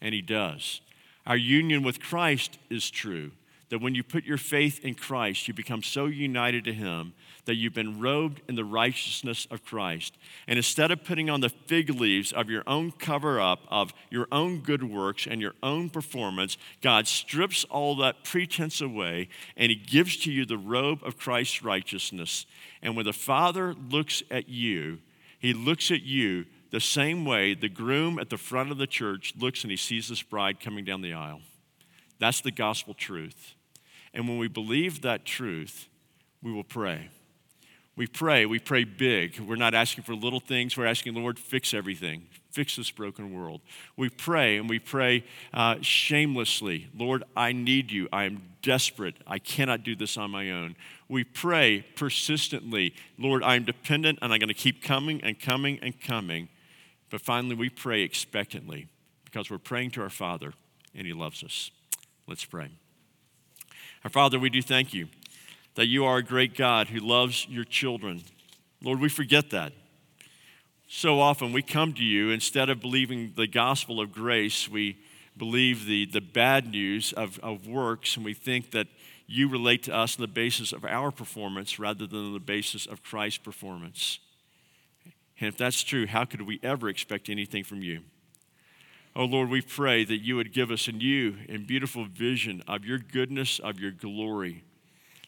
and 0.03 0.13
He 0.13 0.21
does. 0.21 0.83
Our 1.27 1.37
union 1.37 1.83
with 1.83 2.01
Christ 2.01 2.59
is 2.69 2.91
true. 2.91 3.31
That 3.71 3.81
when 3.81 3.95
you 3.95 4.03
put 4.03 4.25
your 4.25 4.37
faith 4.37 4.85
in 4.85 4.95
Christ, 4.95 5.49
you 5.49 5.55
become 5.55 5.83
so 5.83 6.07
united 6.07 6.65
to 6.65 6.75
Him 6.75 7.15
that 7.45 7.57
you've 7.57 7.75
been 7.75 8.01
robed 8.01 8.41
in 8.49 8.55
the 8.55 8.65
righteousness 8.65 9.47
of 9.51 9.65
Christ. 9.65 10.17
And 10.47 10.57
instead 10.57 10.91
of 10.91 11.05
putting 11.05 11.29
on 11.29 11.41
the 11.41 11.49
fig 11.49 11.91
leaves 11.91 12.33
of 12.33 12.49
your 12.49 12.63
own 12.67 12.93
cover 12.93 13.41
up, 13.41 13.61
of 13.69 13.93
your 14.11 14.29
own 14.31 14.61
good 14.61 14.85
works 14.85 15.27
and 15.27 15.41
your 15.41 15.55
own 15.63 15.91
performance, 15.91 16.57
God 16.81 17.09
strips 17.09 17.65
all 17.65 17.97
that 17.97 18.25
pretense 18.25 18.81
away 18.81 19.29
and 19.57 19.71
He 19.71 19.77
gives 19.77 20.17
to 20.19 20.33
you 20.33 20.45
the 20.45 20.59
robe 20.59 21.01
of 21.05 21.19
Christ's 21.19 21.63
righteousness. 21.63 22.47
And 22.81 22.95
when 22.97 23.07
the 23.07 23.13
Father 23.13 23.75
looks 23.75 24.23
at 24.31 24.49
you, 24.49 25.01
He 25.39 25.53
looks 25.53 25.91
at 25.91 26.03
you 26.03 26.47
the 26.73 26.81
same 26.81 27.25
way 27.25 27.55
the 27.55 27.69
groom 27.69 28.19
at 28.19 28.31
the 28.31 28.39
front 28.39 28.71
of 28.73 28.79
the 28.79 28.87
church 28.87 29.35
looks 29.39 29.63
and 29.63 29.71
he 29.71 29.77
sees 29.77 30.09
this 30.09 30.23
bride 30.23 30.59
coming 30.59 30.85
down 30.85 31.03
the 31.03 31.13
aisle. 31.13 31.43
That's 32.19 32.41
the 32.41 32.51
gospel 32.51 32.95
truth. 32.95 33.55
And 34.15 34.27
when 34.27 34.39
we 34.39 34.49
believe 34.49 35.03
that 35.03 35.25
truth, 35.25 35.89
we 36.43 36.51
will 36.51 36.65
pray. 36.65 37.11
We 37.95 38.07
pray, 38.07 38.47
we 38.47 38.59
pray 38.59 38.85
big. 38.85 39.39
We're 39.39 39.57
not 39.57 39.75
asking 39.75 40.05
for 40.05 40.15
little 40.15 40.41
things, 40.41 40.77
we're 40.77 40.87
asking, 40.87 41.15
Lord, 41.15 41.39
fix 41.39 41.75
everything, 41.75 42.27
fix 42.51 42.77
this 42.77 42.91
broken 42.91 43.35
world. 43.35 43.61
We 43.97 44.09
pray 44.09 44.57
and 44.57 44.69
we 44.69 44.79
pray 44.79 45.25
uh, 45.53 45.77
shamelessly, 45.83 46.89
Lord, 46.97 47.25
I 47.37 47.53
need 47.53 47.91
you. 47.91 48.09
I 48.13 48.25
am 48.25 48.43
desperate. 48.63 49.17
I 49.27 49.39
cannot 49.39 49.83
do 49.83 49.95
this 49.95 50.17
on 50.17 50.31
my 50.31 50.51
own. 50.51 50.77
We 51.09 51.25
pray 51.25 51.85
persistently, 51.97 52.95
Lord, 53.19 53.43
I 53.43 53.57
am 53.57 53.65
dependent 53.65 54.21
and 54.23 54.33
I'm 54.33 54.39
going 54.39 54.49
to 54.49 54.55
keep 54.55 54.83
coming 54.83 55.23
and 55.23 55.39
coming 55.39 55.79
and 55.83 56.01
coming 56.01 56.49
but 57.13 57.21
finally, 57.21 57.55
we 57.55 57.69
pray 57.69 58.01
expectantly 58.01 58.89
because 59.27 59.51
we're 59.51 59.59
praying 59.59 59.91
to 59.93 60.01
our 60.01 60.09
Father 60.09 60.55
and 60.95 61.07
He 61.07 61.13
loves 61.13 61.45
us. 61.45 61.71
Let's 62.27 62.47
pray. 62.47 62.71
Our 64.03 64.09
Father, 64.09 64.39
we 64.39 64.49
do 64.49 64.63
thank 64.63 64.95
you 64.95 65.09
that 65.75 65.87
you 65.87 66.05
are 66.05 66.19
a 66.19 66.23
great 66.23 66.57
God 66.57 66.89
who 66.89 66.99
loves 66.99 67.47
your 67.49 67.65
children. 67.65 68.23
Lord, 68.83 69.01
we 69.01 69.09
forget 69.09 69.51
that. 69.51 69.73
So 70.89 71.21
often 71.21 71.53
we 71.53 71.63
come 71.63 71.95
to 71.95 72.05
you, 72.05 72.31
instead 72.31 72.69
of 72.69 72.81
believing 72.81 73.33
the 73.37 73.47
gospel 73.47 74.01
of 74.01 74.13
grace, 74.13 74.69
we 74.69 74.99
believe 75.37 75.87
the, 75.87 76.05
the 76.05 76.21
bad 76.21 76.71
news 76.71 77.13
of, 77.15 77.39
of 77.39 77.67
works, 77.67 78.17
and 78.17 78.25
we 78.25 78.35
think 78.35 78.73
that 78.73 78.89
you 79.27 79.49
relate 79.49 79.83
to 79.85 79.95
us 79.95 80.19
on 80.19 80.21
the 80.21 80.29
basis 80.29 80.73
of 80.73 80.85
our 80.85 81.11
performance 81.11 81.79
rather 81.79 82.07
than 82.07 82.27
on 82.27 82.33
the 82.35 82.41
basis 82.41 82.85
of 82.85 83.03
Christ's 83.03 83.39
performance. 83.39 84.19
And 85.41 85.49
if 85.49 85.57
that's 85.57 85.83
true, 85.83 86.07
how 86.07 86.27
could 86.27 86.43
we 86.43 86.61
ever 86.63 86.89
expect 86.89 87.31
anything 87.31 87.65
from 87.65 87.83
you? 87.83 88.01
Oh 89.17 89.25
Lord, 89.25 89.49
we 89.49 89.61
pray 89.63 90.05
that 90.05 90.19
you 90.19 90.37
would 90.37 90.53
give 90.53 90.71
us 90.71 90.89
a 90.89 90.93
new 90.93 91.37
and 91.49 91.67
beautiful 91.67 92.05
vision 92.05 92.63
of 92.69 92.85
your 92.85 92.99
goodness, 92.99 93.59
of 93.59 93.81
your 93.81 93.91
glory, 93.91 94.65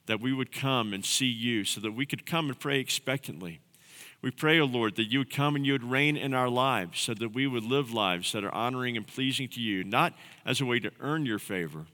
that 0.07 0.21
we 0.21 0.33
would 0.33 0.53
come 0.53 0.93
and 0.93 1.05
see 1.05 1.27
you 1.27 1.65
so 1.65 1.81
that 1.81 1.93
we 1.93 2.07
could 2.07 2.27
come 2.27 2.49
and 2.49 2.59
pray 2.59 2.79
expectantly. 2.79 3.61
We 4.23 4.31
pray, 4.31 4.59
O 4.59 4.63
oh 4.63 4.67
Lord, 4.67 4.97
that 4.97 5.11
you 5.13 5.19
would 5.19 5.33
come 5.33 5.55
and 5.55 5.67
you 5.67 5.73
would 5.73 5.85
reign 5.85 6.17
in 6.17 6.33
our 6.33 6.49
lives 6.49 7.01
so 7.01 7.15
that 7.15 7.35
we 7.35 7.47
would 7.47 7.65
live 7.65 7.93
lives 7.93 8.33
that 8.33 8.45
are 8.45 8.55
honoring 8.55 8.97
and 8.97 9.07
pleasing 9.07 9.49
to 9.49 9.61
you, 9.61 9.85
not 9.85 10.15
as 10.47 10.61
a 10.61 10.67
way 10.67 10.81
to 10.81 10.91
earn 11.01 11.27
your 11.27 11.39
favor, 11.39 11.87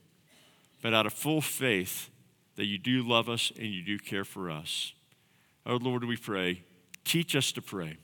but 0.81 0.93
out 0.93 1.05
of 1.05 1.13
full 1.13 1.41
faith 1.41 2.09
that 2.55 2.65
you 2.65 2.77
do 2.77 3.01
love 3.01 3.27
us 3.27 3.51
and 3.57 3.67
you 3.67 3.83
do 3.83 3.97
care 3.97 4.23
for 4.23 4.49
us. 4.49 4.93
Oh 5.65 5.75
Lord, 5.75 6.03
we 6.05 6.15
pray, 6.15 6.63
teach 7.03 7.35
us 7.35 7.51
to 7.51 7.61
pray. 7.61 7.97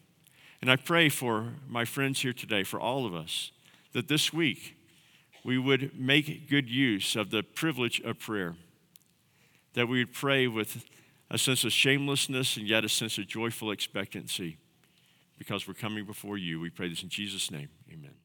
And 0.61 0.71
I 0.71 0.75
pray 0.75 1.09
for 1.09 1.53
my 1.67 1.85
friends 1.85 2.21
here 2.21 2.33
today, 2.33 2.63
for 2.63 2.79
all 2.79 3.05
of 3.05 3.13
us, 3.13 3.51
that 3.93 4.07
this 4.07 4.33
week 4.33 4.75
we 5.43 5.57
would 5.57 5.97
make 5.97 6.49
good 6.49 6.69
use 6.69 7.15
of 7.15 7.29
the 7.31 7.43
privilege 7.43 8.01
of 8.01 8.19
prayer, 8.19 8.55
that 9.77 9.87
we 9.87 9.99
would 9.99 10.11
pray 10.11 10.47
with 10.47 10.85
a 11.29 11.37
sense 11.37 11.63
of 11.63 11.71
shamelessness 11.71 12.57
and 12.57 12.67
yet 12.67 12.83
a 12.83 12.89
sense 12.89 13.19
of 13.19 13.27
joyful 13.27 13.69
expectancy 13.69 14.57
because 15.37 15.67
we're 15.67 15.75
coming 15.75 16.03
before 16.03 16.35
you. 16.35 16.59
We 16.59 16.71
pray 16.71 16.89
this 16.89 17.03
in 17.03 17.09
Jesus' 17.09 17.51
name. 17.51 17.69
Amen. 17.93 18.17